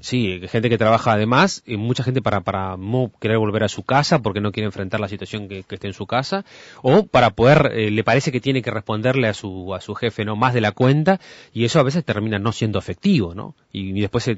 Sí, 0.00 0.40
gente 0.48 0.68
que 0.68 0.78
trabaja 0.78 1.12
además, 1.12 1.62
y 1.66 1.76
mucha 1.76 2.04
gente 2.04 2.22
para, 2.22 2.40
para 2.40 2.76
no 2.76 3.10
querer 3.20 3.38
volver 3.38 3.64
a 3.64 3.68
su 3.68 3.82
casa 3.82 4.20
porque 4.20 4.40
no 4.40 4.52
quiere 4.52 4.66
enfrentar 4.66 5.00
la 5.00 5.08
situación 5.08 5.48
que, 5.48 5.64
esté 5.68 5.88
en 5.88 5.92
su 5.92 6.06
casa, 6.06 6.44
o 6.82 7.06
para 7.06 7.30
poder, 7.30 7.72
eh, 7.74 7.90
le 7.90 8.04
parece 8.04 8.30
que 8.30 8.40
tiene 8.40 8.62
que 8.62 8.70
responderle 8.70 9.26
a 9.26 9.34
su, 9.34 9.74
a 9.74 9.80
su 9.80 9.94
jefe 9.96 10.24
no 10.24 10.36
más 10.36 10.54
de 10.54 10.60
la 10.60 10.70
cuenta, 10.70 11.20
y 11.52 11.64
eso 11.64 11.80
a 11.80 11.82
veces 11.82 12.04
termina 12.04 12.38
no 12.38 12.52
siendo 12.52 12.78
efectivo, 12.78 13.34
¿no? 13.34 13.56
Y, 13.72 14.00
después 14.00 14.28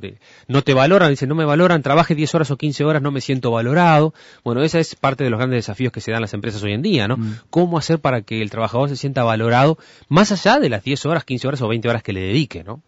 no 0.48 0.62
te 0.62 0.74
valoran, 0.74 1.10
dicen, 1.10 1.28
no 1.28 1.34
me 1.34 1.44
valoran, 1.44 1.82
trabaje 1.82 2.14
10 2.14 2.34
horas 2.34 2.50
o 2.50 2.56
15 2.56 2.84
horas, 2.84 3.02
no 3.02 3.10
me 3.10 3.20
siento 3.20 3.50
valorado. 3.50 4.14
Bueno, 4.44 4.62
esa 4.62 4.78
es 4.78 4.94
parte 4.94 5.24
de 5.24 5.30
los 5.30 5.38
grandes 5.38 5.58
desafíos 5.58 5.92
que 5.92 6.00
se 6.00 6.10
dan 6.10 6.22
las 6.22 6.34
empresas 6.34 6.62
hoy 6.62 6.72
en 6.72 6.82
día, 6.82 7.06
¿no? 7.06 7.16
Mm. 7.16 7.36
¿Cómo 7.50 7.78
hacer 7.78 7.98
para 7.98 8.22
que 8.22 8.40
el 8.40 8.50
trabajador 8.50 8.88
se 8.88 8.96
sienta 8.96 9.24
valorado 9.24 9.78
más 10.08 10.32
allá 10.32 10.58
de 10.58 10.68
las 10.68 10.82
10 10.84 11.06
horas, 11.06 11.24
15 11.24 11.48
horas 11.48 11.62
o 11.62 11.68
20 11.68 11.88
horas 11.88 12.02
que 12.02 12.12
le 12.12 12.20
dedique, 12.20 12.64
¿no? 12.64 12.82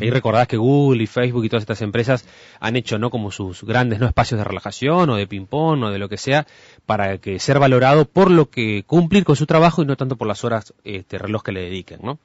Ahí 0.00 0.10
recordás 0.10 0.48
que 0.48 0.56
Google 0.56 1.02
y 1.02 1.06
Facebook 1.06 1.44
y 1.44 1.48
todas 1.48 1.62
estas 1.62 1.82
empresas 1.82 2.26
han 2.60 2.76
hecho 2.76 2.98
no 2.98 3.10
como 3.10 3.30
sus 3.30 3.62
grandes 3.64 4.00
no 4.00 4.06
espacios 4.06 4.38
de 4.38 4.44
relajación 4.44 5.10
o 5.10 5.16
de 5.16 5.26
ping 5.26 5.46
pong 5.46 5.84
o 5.84 5.90
de 5.90 5.98
lo 5.98 6.08
que 6.08 6.16
sea 6.16 6.46
para 6.86 7.18
que 7.18 7.38
ser 7.38 7.58
valorado 7.58 8.04
por 8.04 8.30
lo 8.30 8.50
que 8.50 8.82
cumplir 8.86 9.24
con 9.24 9.36
su 9.36 9.46
trabajo 9.46 9.82
y 9.82 9.86
no 9.86 9.96
tanto 9.96 10.16
por 10.16 10.26
las 10.26 10.44
horas 10.44 10.74
este 10.84 11.18
reloj 11.18 11.42
que 11.42 11.52
le 11.52 11.62
dediquen, 11.62 12.00
¿no? 12.02 12.18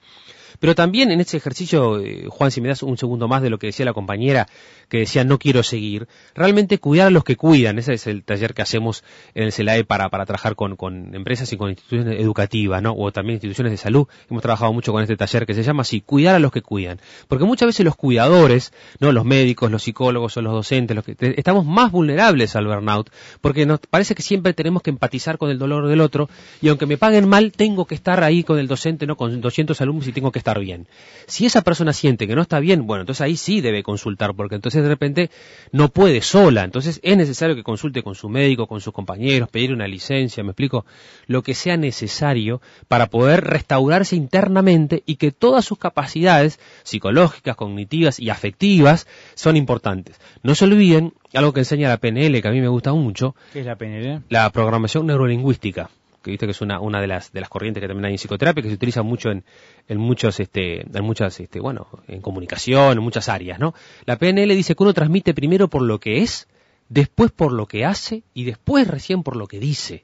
Pero 0.60 0.76
también 0.76 1.12
en 1.12 1.22
este 1.22 1.38
ejercicio, 1.38 2.00
eh, 2.00 2.26
Juan, 2.30 2.52
si 2.52 2.62
me 2.62 2.70
das 2.70 2.84
un 2.84 2.98
segundo 2.98 3.28
más 3.28 3.42
de 3.42 3.50
lo 3.50 3.60
que 3.60 3.68
decía 3.68 3.86
la 3.86 3.94
compañera, 3.94 4.48
que 4.90 5.00
decía 5.00 5.24
no 5.24 5.40
quiero 5.40 5.64
seguir, 5.64 6.08
realmente 6.36 6.78
cuidar 6.78 7.08
a 7.08 7.12
los 7.12 7.24
que 7.24 7.38
cuidan, 7.38 7.80
ese 7.80 7.94
es 7.94 8.08
el 8.08 8.24
taller 8.24 8.54
que 8.54 8.62
hacemos 8.62 9.04
en 9.34 9.44
el 9.46 9.52
CELAE 9.52 9.86
para, 9.86 10.10
para 10.10 10.26
trabajar 10.26 10.56
con, 10.56 10.76
con 10.76 11.16
empresas 11.16 11.52
y 11.54 11.58
con 11.58 11.70
instituciones 11.70 12.20
educativas, 12.20 12.82
¿no? 12.82 12.94
O 12.94 13.12
también 13.12 13.36
instituciones 13.36 13.72
de 13.72 13.78
salud. 13.78 14.08
Hemos 14.30 14.42
trabajado 14.42 14.74
mucho 14.74 14.92
con 14.92 15.02
este 15.02 15.16
taller 15.16 15.46
que 15.46 15.54
se 15.54 15.64
llama 15.64 15.82
así, 15.82 16.02
cuidar 16.02 16.36
a 16.36 16.40
los 16.40 16.52
que 16.52 16.62
cuidan. 16.62 17.00
Porque 17.28 17.46
muchas 17.46 17.68
veces 17.68 17.86
los 17.86 17.96
cuidadores, 17.96 18.74
¿no? 19.00 19.12
Los 19.12 19.26
médicos, 19.26 19.72
los 19.72 19.84
psicólogos 19.84 20.36
o 20.38 20.42
los 20.42 20.54
docentes, 20.54 20.96
los 20.96 21.06
que 21.06 21.16
estamos 21.38 21.66
más 21.66 21.92
vulnerables 21.92 22.56
al 22.56 22.68
burnout, 22.68 23.10
porque 23.40 23.66
nos 23.66 23.80
parece 23.80 24.16
que 24.16 24.22
siempre 24.22 24.54
tenemos 24.54 24.82
que 24.82 24.90
empatizar 24.90 25.38
con 25.38 25.50
el 25.50 25.58
dolor 25.58 25.88
del 25.88 26.02
otro, 26.02 26.30
y 26.62 26.70
aunque 26.70 26.86
me 26.86 26.98
paguen 26.98 27.28
mal, 27.28 27.52
tengo 27.52 27.86
que 27.86 27.96
estar 27.96 28.24
ahí 28.24 28.44
con 28.44 28.60
el 28.60 28.68
docente, 28.68 29.06
¿no? 29.08 29.16
Con 29.16 29.42
200 29.42 29.80
alumnos 29.82 30.08
y 30.08 30.12
tengo 30.12 30.32
que 30.32 30.40
estar 30.41 30.60
bien. 30.60 30.88
Si 31.27 31.45
esa 31.45 31.62
persona 31.62 31.93
siente 31.93 32.27
que 32.27 32.36
no 32.36 32.41
está 32.41 32.60
bien, 32.60 32.86
bueno, 32.86 33.01
entonces 33.01 33.21
ahí 33.21 33.38
sí 33.38 33.62
debe 33.62 33.84
consultar, 33.84 34.34
porque 34.36 34.56
entonces 34.56 34.84
de 34.84 34.89
repente 34.89 35.30
no 35.71 35.89
puede 35.89 36.21
sola. 36.21 36.63
Entonces 36.63 36.99
es 37.04 37.17
necesario 37.17 37.56
que 37.56 37.63
consulte 37.63 38.04
con 38.04 38.15
su 38.15 38.27
médico, 38.27 38.67
con 38.67 38.82
sus 38.82 38.93
compañeros, 38.93 39.49
pedir 39.49 39.73
una 39.73 39.88
licencia, 39.88 40.43
me 40.43 40.51
explico, 40.51 40.86
lo 41.27 41.43
que 41.43 41.54
sea 41.54 41.77
necesario 41.77 42.62
para 42.88 43.08
poder 43.08 43.45
restaurarse 43.45 44.15
internamente 44.15 45.04
y 45.06 45.15
que 45.15 45.32
todas 45.32 45.63
sus 45.63 45.77
capacidades 45.77 46.60
psicológicas, 46.84 47.56
cognitivas 47.56 48.19
y 48.19 48.30
afectivas 48.30 49.08
son 49.36 49.56
importantes. 49.56 50.19
No 50.43 50.56
se 50.56 50.65
olviden 50.65 51.13
algo 51.34 51.54
que 51.54 51.62
enseña 51.62 51.89
la 51.89 51.97
PNL, 51.97 52.41
que 52.41 52.47
a 52.47 52.51
mí 52.51 52.62
me 52.62 52.67
gusta 52.67 52.93
mucho. 52.93 53.36
¿Qué 53.54 53.62
es 53.62 53.65
la 53.65 53.77
PNL? 53.77 54.23
La 54.30 54.49
programación 54.49 55.06
neurolingüística 55.08 55.89
que 56.21 56.31
viste 56.31 56.45
que 56.45 56.51
es 56.51 56.62
una, 56.62 56.79
una 56.79 57.01
de 57.01 57.07
las 57.07 57.31
de 57.31 57.41
las 57.41 57.49
corrientes 57.49 57.81
que 57.81 57.88
también 57.88 58.05
hay 58.05 58.12
en 58.13 58.17
psicoterapia 58.17 58.62
que 58.62 58.69
se 58.69 58.75
utiliza 58.75 59.01
mucho 59.03 59.31
en, 59.31 59.43
en 59.88 59.97
muchos 59.97 60.39
este 60.39 60.81
en 60.81 61.03
muchas 61.03 61.39
este 61.39 61.60
bueno 61.60 61.88
en 62.07 62.21
comunicación 62.21 62.97
en 62.97 63.03
muchas 63.03 63.29
áreas 63.29 63.60
no 63.60 63.73
la 64.05 64.17
PNL 64.17 64.55
dice 64.55 64.75
que 64.75 64.84
uno 64.84 64.93
transmite 64.93 65.34
primero 65.34 65.67
por 65.67 65.81
lo 65.81 65.99
que 65.99 66.19
es 66.19 66.47
después 66.89 67.31
por 67.31 67.51
lo 67.51 67.65
que 67.65 67.86
hace 67.86 68.23
y 68.34 68.43
después 68.43 68.88
recién 68.88 69.23
por 69.23 69.36
lo 69.36 69.47
que 69.47 69.60
dice 69.60 70.03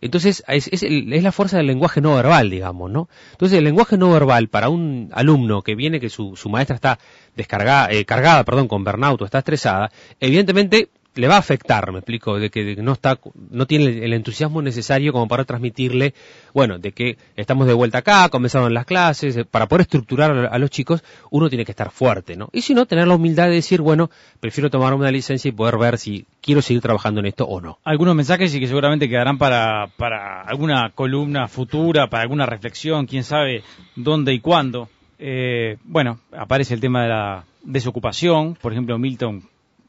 entonces 0.00 0.44
es, 0.46 0.68
es, 0.72 0.82
la 1.22 1.32
fuerza 1.32 1.56
del 1.56 1.66
lenguaje 1.66 2.00
no 2.00 2.14
verbal, 2.14 2.50
digamos, 2.50 2.90
¿no? 2.90 3.08
Entonces 3.32 3.58
el 3.58 3.64
lenguaje 3.64 3.96
no 3.96 4.10
verbal 4.12 4.48
para 4.48 4.68
un 4.68 5.10
alumno 5.12 5.62
que 5.62 5.74
viene 5.74 6.00
que 6.00 6.10
su, 6.10 6.36
su 6.36 6.48
maestra 6.48 6.76
está 6.76 6.98
descargada, 7.34 7.90
eh, 7.90 8.04
cargada, 8.04 8.44
perdón, 8.44 8.68
con 8.68 8.84
burnout 8.84 9.22
o 9.22 9.24
está 9.24 9.38
estresada, 9.38 9.90
evidentemente 10.20 10.90
le 11.16 11.28
va 11.28 11.36
a 11.36 11.38
afectar, 11.38 11.90
me 11.92 11.98
explico, 11.98 12.38
de 12.38 12.50
que 12.50 12.76
no 12.76 12.92
está, 12.92 13.18
no 13.50 13.66
tiene 13.66 14.04
el 14.04 14.12
entusiasmo 14.12 14.62
necesario 14.62 15.12
como 15.12 15.26
para 15.28 15.44
transmitirle, 15.44 16.14
bueno, 16.52 16.78
de 16.78 16.92
que 16.92 17.16
estamos 17.36 17.66
de 17.66 17.72
vuelta 17.72 17.98
acá, 17.98 18.28
comenzaron 18.28 18.72
las 18.74 18.84
clases, 18.84 19.36
eh, 19.36 19.44
para 19.44 19.66
poder 19.66 19.82
estructurar 19.82 20.48
a 20.50 20.58
los 20.58 20.70
chicos, 20.70 21.02
uno 21.30 21.48
tiene 21.48 21.64
que 21.64 21.72
estar 21.72 21.90
fuerte, 21.90 22.36
¿no? 22.36 22.48
Y 22.52 22.62
si 22.62 22.74
no, 22.74 22.86
tener 22.86 23.08
la 23.08 23.14
humildad 23.14 23.48
de 23.48 23.54
decir, 23.54 23.80
bueno, 23.80 24.10
prefiero 24.40 24.70
tomar 24.70 24.94
una 24.94 25.10
licencia 25.10 25.48
y 25.48 25.52
poder 25.52 25.78
ver 25.78 25.98
si 25.98 26.26
quiero 26.40 26.60
seguir 26.60 26.82
trabajando 26.82 27.20
en 27.20 27.26
esto 27.26 27.46
o 27.46 27.60
no. 27.60 27.78
Algunos 27.82 28.14
mensajes 28.14 28.54
y 28.54 28.60
que 28.60 28.66
seguramente 28.66 29.08
quedarán 29.08 29.38
para, 29.38 29.88
para 29.96 30.42
alguna 30.42 30.92
columna 30.94 31.48
futura, 31.48 32.08
para 32.08 32.22
alguna 32.22 32.46
reflexión, 32.46 33.06
quién 33.06 33.24
sabe 33.24 33.62
dónde 33.94 34.34
y 34.34 34.40
cuándo. 34.40 34.88
Eh, 35.18 35.78
bueno, 35.84 36.20
aparece 36.32 36.74
el 36.74 36.80
tema 36.80 37.02
de 37.02 37.08
la 37.08 37.44
desocupación, 37.62 38.54
por 38.54 38.72
ejemplo, 38.72 38.98
Milton 38.98 39.42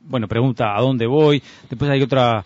bueno, 0.07 0.27
pregunta 0.27 0.75
a 0.75 0.81
dónde 0.81 1.05
voy. 1.05 1.41
Después 1.69 1.91
hay 1.91 2.01
otra, 2.01 2.43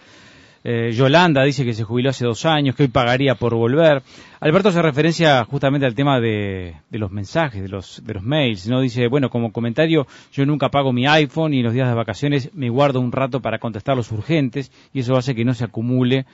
eh, 0.63 0.91
Yolanda 0.93 1.43
dice 1.43 1.65
que 1.65 1.73
se 1.73 1.83
jubiló 1.83 2.09
hace 2.09 2.25
dos 2.25 2.45
años, 2.45 2.75
que 2.75 2.83
hoy 2.83 2.89
pagaría 2.89 3.35
por 3.35 3.55
volver. 3.55 4.03
Alberto 4.39 4.69
hace 4.69 4.81
referencia 4.81 5.43
justamente 5.45 5.85
al 5.85 5.95
tema 5.95 6.19
de, 6.19 6.75
de, 6.89 6.99
los 6.99 7.11
mensajes, 7.11 7.61
de 7.61 7.69
los, 7.69 8.03
de 8.05 8.13
los 8.13 8.23
mails, 8.23 8.67
¿no? 8.67 8.81
Dice, 8.81 9.07
bueno, 9.07 9.29
como 9.29 9.51
comentario, 9.51 10.07
yo 10.33 10.45
nunca 10.45 10.69
pago 10.69 10.93
mi 10.93 11.07
iPhone 11.07 11.53
y 11.53 11.59
en 11.59 11.65
los 11.65 11.73
días 11.73 11.87
de 11.87 11.95
vacaciones 11.95 12.49
me 12.53 12.69
guardo 12.69 12.99
un 12.99 13.11
rato 13.11 13.41
para 13.41 13.59
contestar 13.59 13.95
los 13.95 14.11
urgentes 14.11 14.71
y 14.93 14.99
eso 14.99 15.15
hace 15.15 15.35
que 15.35 15.45
no 15.45 15.53
se 15.53 15.65
acumule 15.65 16.25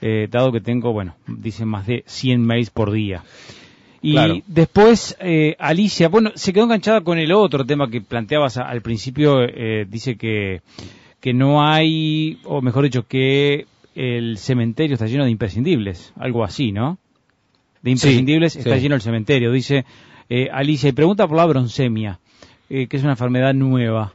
eh, 0.00 0.28
dado 0.30 0.52
que 0.52 0.60
tengo, 0.60 0.92
bueno, 0.92 1.16
dicen 1.26 1.68
más 1.68 1.86
de 1.86 2.04
100 2.06 2.40
mails 2.40 2.70
por 2.70 2.92
día. 2.92 3.22
Y 4.00 4.44
después, 4.46 5.16
eh, 5.20 5.56
Alicia, 5.58 6.08
bueno, 6.08 6.30
se 6.34 6.52
quedó 6.52 6.64
enganchada 6.64 7.00
con 7.00 7.18
el 7.18 7.32
otro 7.32 7.64
tema 7.64 7.90
que 7.90 8.00
planteabas 8.00 8.56
al 8.56 8.80
principio, 8.80 9.42
eh, 9.42 9.86
dice 9.88 10.16
que, 10.16 10.62
que 11.20 11.34
no 11.34 11.64
hay, 11.64 12.38
o 12.44 12.60
mejor 12.62 12.84
dicho, 12.84 13.06
que 13.06 13.66
el 13.94 14.38
cementerio 14.38 14.94
está 14.94 15.06
lleno 15.06 15.24
de 15.24 15.30
imprescindibles, 15.30 16.12
algo 16.16 16.44
así, 16.44 16.70
¿no? 16.70 16.98
De 17.82 17.90
imprescindibles 17.90 18.56
está 18.56 18.76
lleno 18.76 18.94
el 18.94 19.00
cementerio, 19.00 19.50
dice 19.50 19.84
eh, 20.28 20.48
Alicia, 20.52 20.88
y 20.88 20.92
pregunta 20.92 21.26
por 21.26 21.36
la 21.36 21.46
broncemia, 21.46 22.20
que 22.68 22.88
es 22.90 23.02
una 23.02 23.12
enfermedad 23.12 23.54
nueva. 23.54 24.14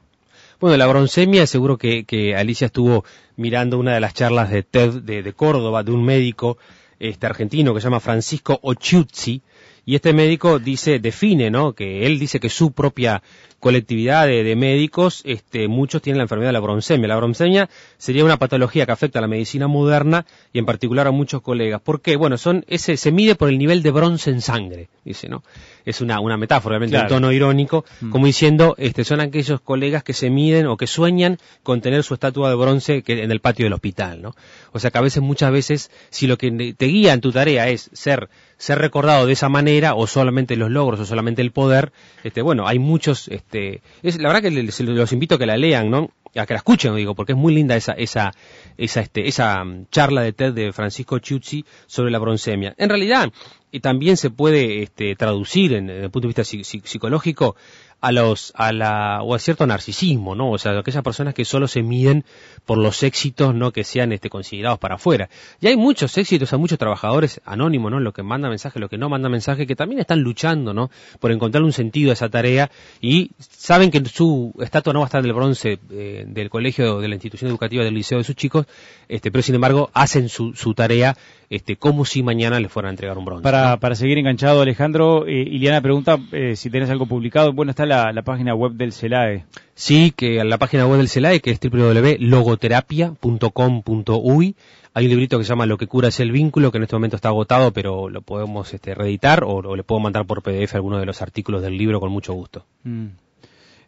Bueno, 0.62 0.78
la 0.78 0.88
broncemia, 0.88 1.46
seguro 1.46 1.78
que, 1.78 2.36
Alicia 2.38 2.68
estuvo 2.68 3.04
mirando 3.36 3.78
una 3.80 3.94
de 3.94 4.00
las 4.00 4.14
charlas 4.14 4.50
de 4.50 4.64
TED 4.64 5.02
de, 5.02 5.24
de 5.24 5.34
Córdoba, 5.34 5.84
de 5.84 5.92
un 5.92 6.06
médico 6.06 6.58
este 7.00 7.26
argentino 7.26 7.74
que 7.74 7.82
se 7.82 7.86
llama 7.86 8.00
Francisco 8.00 8.60
Ochiuzzi, 8.62 9.42
y 9.86 9.96
este 9.96 10.14
médico 10.14 10.60
dice, 10.60 11.00
define, 11.00 11.52
¿no? 11.52 11.74
Que 11.74 12.06
él 12.06 12.20
dice 12.20 12.40
que 12.40 12.50
su 12.50 12.72
propia 12.72 13.22
colectividad 13.64 14.28
de, 14.28 14.56
médicos, 14.58 15.22
este, 15.24 15.70
muchos 15.70 16.02
tienen 16.02 16.18
la 16.18 16.24
enfermedad 16.24 16.50
de 16.50 16.54
la 16.54 16.60
broncemia. 16.60 17.08
La 17.08 17.16
broncemia 17.16 17.70
sería 17.98 18.26
una 18.26 18.36
patología 18.36 18.86
que 18.86 18.92
afecta 18.92 19.20
a 19.20 19.22
la 19.22 19.30
medicina 19.30 19.70
moderna 19.70 20.26
y 20.52 20.60
en 20.60 20.66
particular 20.66 21.08
a 21.08 21.12
muchos 21.12 21.42
colegas. 21.42 21.80
¿Por 21.80 22.02
qué? 22.02 22.18
Bueno, 22.18 22.38
son, 22.38 22.66
ese, 22.68 22.98
se 22.98 23.14
mide 23.14 23.36
por 23.36 23.48
el 23.48 23.58
nivel 23.58 23.82
de 23.82 23.92
bronce 23.92 24.32
en 24.32 24.42
sangre, 24.42 24.90
dice, 25.06 25.30
¿no? 25.30 25.44
Es 25.86 26.02
una, 26.02 26.20
una 26.20 26.36
metáfora, 26.36 26.76
obviamente, 26.76 26.98
en 26.98 27.08
tono 27.08 27.32
irónico, 27.32 27.86
mm. 28.02 28.10
como 28.10 28.26
diciendo, 28.26 28.76
este, 28.78 29.06
son 29.06 29.22
aquellos 29.22 29.62
colegas 29.62 30.04
que 30.04 30.14
se 30.14 30.30
miden 30.30 30.68
o 30.68 30.76
que 30.76 30.88
sueñan 30.88 31.38
con 31.62 31.80
tener 31.80 32.04
su 32.04 32.16
estatua 32.16 32.50
de 32.50 32.56
bronce 32.56 33.02
que, 33.02 33.24
en 33.24 33.32
el 33.32 33.40
patio 33.40 33.66
del 33.66 33.74
hospital, 33.74 34.22
¿no? 34.22 34.36
O 34.74 34.80
sea 34.80 34.92
que 34.92 34.98
a 34.98 35.02
veces, 35.02 35.24
muchas 35.24 35.54
veces, 35.54 35.90
si 36.10 36.28
lo 36.28 36.38
que 36.38 36.74
te 36.78 36.86
guía 36.86 37.14
en 37.14 37.22
tu 37.22 37.32
tarea 37.32 37.70
es 37.70 37.90
ser 37.94 38.30
ser 38.64 38.80
recordado 38.80 39.26
de 39.26 39.34
esa 39.34 39.50
manera 39.50 39.73
o 39.96 40.08
solamente 40.08 40.56
los 40.56 40.70
logros 40.70 41.00
o 41.00 41.06
solamente 41.06 41.42
el 41.42 41.52
poder, 41.52 41.92
este, 42.24 42.42
bueno, 42.42 42.68
hay 42.68 42.80
muchos, 42.80 43.28
este, 43.28 43.82
es, 44.02 44.20
la 44.20 44.30
verdad 44.30 44.42
que 44.42 44.52
les, 44.52 44.80
los 44.80 45.14
invito 45.14 45.36
a 45.36 45.38
que 45.38 45.46
la 45.46 45.58
lean, 45.58 45.90
¿no? 45.90 46.12
A 46.36 46.46
que 46.46 46.54
la 46.54 46.58
escuchen, 46.58 46.96
digo, 46.96 47.16
porque 47.16 47.34
es 47.34 47.38
muy 47.38 47.54
linda 47.54 47.76
esa, 47.76 47.94
esa, 47.94 48.32
esa, 48.78 49.02
este, 49.02 49.28
esa 49.28 49.64
mm, 49.64 49.88
charla 49.92 50.22
de 50.22 50.34
TED 50.34 50.54
de 50.54 50.74
Francisco 50.74 51.20
Chiuzzi 51.20 51.66
sobre 51.86 52.12
la 52.12 52.20
broncemia. 52.20 52.74
En 52.78 52.90
realidad, 52.90 53.32
y 53.72 53.80
también 53.80 54.18
se 54.18 54.30
puede 54.30 54.84
este, 54.84 55.16
traducir 55.16 55.74
en, 55.74 55.88
desde 55.88 56.06
el 56.06 56.12
punto 56.12 56.28
de 56.28 56.34
vista 56.34 56.44
psicológico 56.44 57.56
a 58.04 58.12
los 58.12 58.52
a 58.58 58.74
la 58.74 59.22
o 59.24 59.34
a 59.34 59.40
cierto 59.40 59.66
narcisismo 59.66 60.36
no 60.36 60.52
o 60.52 60.58
sea 60.58 60.78
aquellas 60.78 61.04
personas 61.04 61.34
que 61.34 61.46
solo 61.46 61.70
se 61.70 61.84
miden 61.84 62.26
por 62.66 62.78
los 62.78 63.02
éxitos 63.02 63.56
no 63.56 63.72
que 63.72 63.86
sean 63.86 64.12
este 64.12 64.30
considerados 64.30 64.78
para 64.78 64.96
afuera. 64.96 65.30
Y 65.62 65.68
hay 65.68 65.78
muchos 65.78 66.18
éxitos 66.18 66.52
hay 66.52 66.60
muchos 66.60 66.78
trabajadores 66.78 67.40
anónimos 67.46 67.92
no 67.92 68.02
los 68.02 68.14
que 68.14 68.22
mandan 68.22 68.50
mensaje 68.50 68.78
los 68.82 68.90
que 68.90 68.98
no 68.98 69.08
mandan 69.08 69.32
mensaje 69.32 69.66
que 69.66 69.78
también 69.78 70.02
están 70.02 70.20
luchando 70.20 70.74
no 70.74 70.92
por 71.22 71.32
encontrar 71.32 71.64
un 71.64 71.72
sentido 71.72 72.10
a 72.10 72.14
esa 72.14 72.28
tarea 72.28 72.70
y 73.00 73.32
saben 73.40 73.90
que 73.90 74.04
su 74.04 74.54
estatua 74.60 74.92
no 74.92 75.00
va 75.00 75.06
a 75.06 75.08
estar 75.08 75.22
en 75.22 75.28
el 75.28 75.34
bronce 75.34 75.80
eh, 75.92 76.26
del 76.28 76.50
colegio 76.50 77.00
de 77.00 77.08
la 77.08 77.16
institución 77.16 77.52
educativa 77.52 77.86
del 77.86 77.94
liceo 77.94 78.18
de 78.18 78.26
sus 78.26 78.36
chicos 78.36 78.66
este 79.08 79.32
pero 79.32 79.42
sin 79.42 79.56
embargo 79.56 79.90
hacen 79.94 80.28
su, 80.28 80.54
su 80.54 80.74
tarea 80.74 81.16
este, 81.54 81.76
como 81.76 82.06
si 82.06 82.24
mañana 82.24 82.60
les 82.60 82.72
fueran 82.72 82.90
a 82.90 82.94
entregar 82.94 83.18
un 83.18 83.26
bronce. 83.26 83.44
Para, 83.44 83.78
para 83.78 83.96
seguir 83.96 84.18
enganchado, 84.18 84.62
Alejandro, 84.62 85.28
eh, 85.28 85.42
Iliana 85.42 85.82
pregunta 85.82 86.18
eh, 86.32 86.56
si 86.56 86.70
tenés 86.70 86.90
algo 86.90 87.06
publicado. 87.06 87.52
Bueno, 87.54 87.70
está 87.70 87.86
la, 87.86 88.12
la, 88.12 88.24
página 88.24 88.56
web 88.56 88.74
del 88.74 88.92
CELAE. 88.92 89.46
Sí, 89.76 90.14
que 90.16 90.44
la 90.44 90.58
página 90.58 90.88
web 90.88 90.98
del 90.98 91.10
CELAE, 91.10 91.42
que 91.42 91.52
es 91.52 91.60
www.logoterapia.com.uy. 91.60 94.56
Hay 94.96 95.06
un 95.06 95.10
librito 95.10 95.38
que 95.38 95.44
se 95.44 95.50
llama 95.50 95.66
Lo 95.66 95.78
que 95.78 95.88
cura 95.88 96.10
es 96.10 96.20
el 96.20 96.32
vínculo, 96.32 96.72
que 96.72 96.78
en 96.78 96.84
este 96.84 96.96
momento 96.96 97.16
está 97.16 97.30
agotado, 97.30 97.72
pero 97.72 98.10
lo 98.10 98.22
podemos 98.22 98.74
este, 98.74 98.94
reeditar 98.94 99.44
o, 99.44 99.76
le 99.76 99.84
puedo 99.84 100.00
mandar 100.00 100.26
por 100.26 100.44
PDF 100.44 100.76
alguno 100.76 101.00
de 101.00 101.06
los 101.06 101.22
artículos 101.22 101.62
del 101.62 101.78
libro 101.78 102.00
con 102.00 102.12
mucho 102.12 102.34
gusto. 102.34 102.66
Mm. 102.84 103.08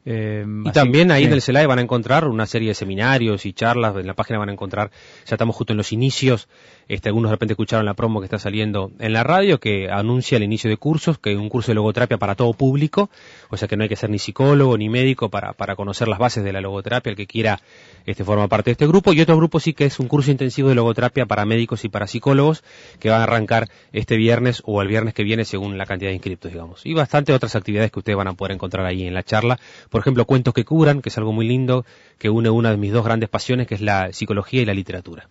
Eh, 0.06 0.46
y 0.66 0.72
también 0.72 1.12
ahí 1.12 1.24
en 1.24 1.34
el 1.34 1.42
CELAE 1.42 1.66
van 1.66 1.80
a 1.80 1.82
encontrar 1.82 2.28
una 2.28 2.46
serie 2.46 2.70
de 2.70 2.76
seminarios 2.76 3.46
y 3.48 3.54
charlas, 3.54 3.96
en 3.96 4.06
la 4.06 4.14
página 4.14 4.38
van 4.38 4.50
a 4.50 4.52
encontrar, 4.52 4.92
ya 5.26 5.34
estamos 5.36 5.56
justo 5.56 5.74
en 5.74 5.78
los 5.78 5.92
inicios, 5.92 6.48
este, 6.88 7.10
algunos 7.10 7.32
de 7.32 7.36
repente 7.36 7.54
escucharon 7.54 7.86
la 7.86 7.96
promo 7.96 8.20
que 8.20 8.26
está 8.26 8.38
saliendo 8.38 8.92
en 9.00 9.14
la 9.14 9.24
radio 9.24 9.60
que 9.60 9.90
anuncia 9.90 10.38
el 10.38 10.44
inicio 10.44 10.70
de 10.70 10.78
cursos, 10.78 11.18
que 11.18 11.32
es 11.32 11.38
un 11.38 11.50
curso 11.50 11.72
de 11.72 11.76
logoterapia 11.76 12.18
para 12.18 12.36
todo 12.36 12.54
público, 12.54 13.10
o 13.50 13.58
sea 13.58 13.68
que 13.68 13.76
no 13.76 13.84
hay 13.84 13.90
que 13.90 13.96
ser 13.96 14.12
ni 14.12 14.20
psicólogo 14.20 14.78
ni 14.78 14.90
médico 14.90 15.30
para, 15.30 15.54
para 15.54 15.76
conocer 15.76 16.08
las 16.08 16.20
bases 16.20 16.44
de 16.44 16.54
la 16.54 16.62
logoterapia, 16.62 17.10
el 17.10 17.16
que 17.16 17.26
quiera 17.26 17.60
este, 18.06 18.24
forma 18.24 18.48
parte 18.48 18.70
de 18.70 18.74
este 18.74 18.88
grupo, 18.88 19.12
y 19.14 19.22
otro 19.22 19.36
grupo 19.36 19.60
sí 19.60 19.74
que 19.74 19.86
es 19.86 20.00
un 20.00 20.08
curso 20.08 20.30
intensivo 20.30 20.70
de 20.70 20.76
logoterapia 20.76 21.26
para 21.26 21.46
médicos 21.46 21.84
y 21.84 21.90
para 21.90 22.06
psicólogos, 22.06 22.64
que 23.00 23.10
va 23.10 23.18
a 23.18 23.24
arrancar 23.24 23.70
este 23.92 24.18
viernes 24.18 24.62
o 24.66 24.84
el 24.84 24.88
viernes 24.88 25.16
que 25.16 25.24
viene 25.24 25.46
según 25.46 25.80
la 25.80 25.88
cantidad 25.88 26.12
de 26.12 26.16
inscriptos, 26.16 26.52
digamos. 26.52 26.86
Y 26.86 26.94
bastante 26.94 27.34
otras 27.34 27.56
actividades 27.56 27.92
que 27.92 28.00
ustedes 28.00 28.18
van 28.18 28.28
a 28.28 28.34
poder 28.34 28.54
encontrar 28.54 28.86
ahí 28.86 29.08
en 29.08 29.14
la 29.16 29.24
charla, 29.24 29.60
por 29.96 30.02
ejemplo, 30.02 30.26
cuentos 30.26 30.54
que 30.54 30.66
curan, 30.66 31.02
que 31.02 31.08
es 31.08 31.18
algo 31.18 31.32
muy 31.32 31.48
lindo, 31.48 31.86
que 32.18 32.30
une 32.30 32.50
una 32.50 32.70
de 32.70 32.76
mis 32.76 32.92
dos 32.92 33.06
grandes 33.06 33.30
pasiones, 33.30 33.66
que 33.66 33.76
es 33.76 33.82
la 33.82 34.12
psicología 34.12 34.62
y 34.62 34.66
la 34.66 34.74
literatura. 34.74 35.30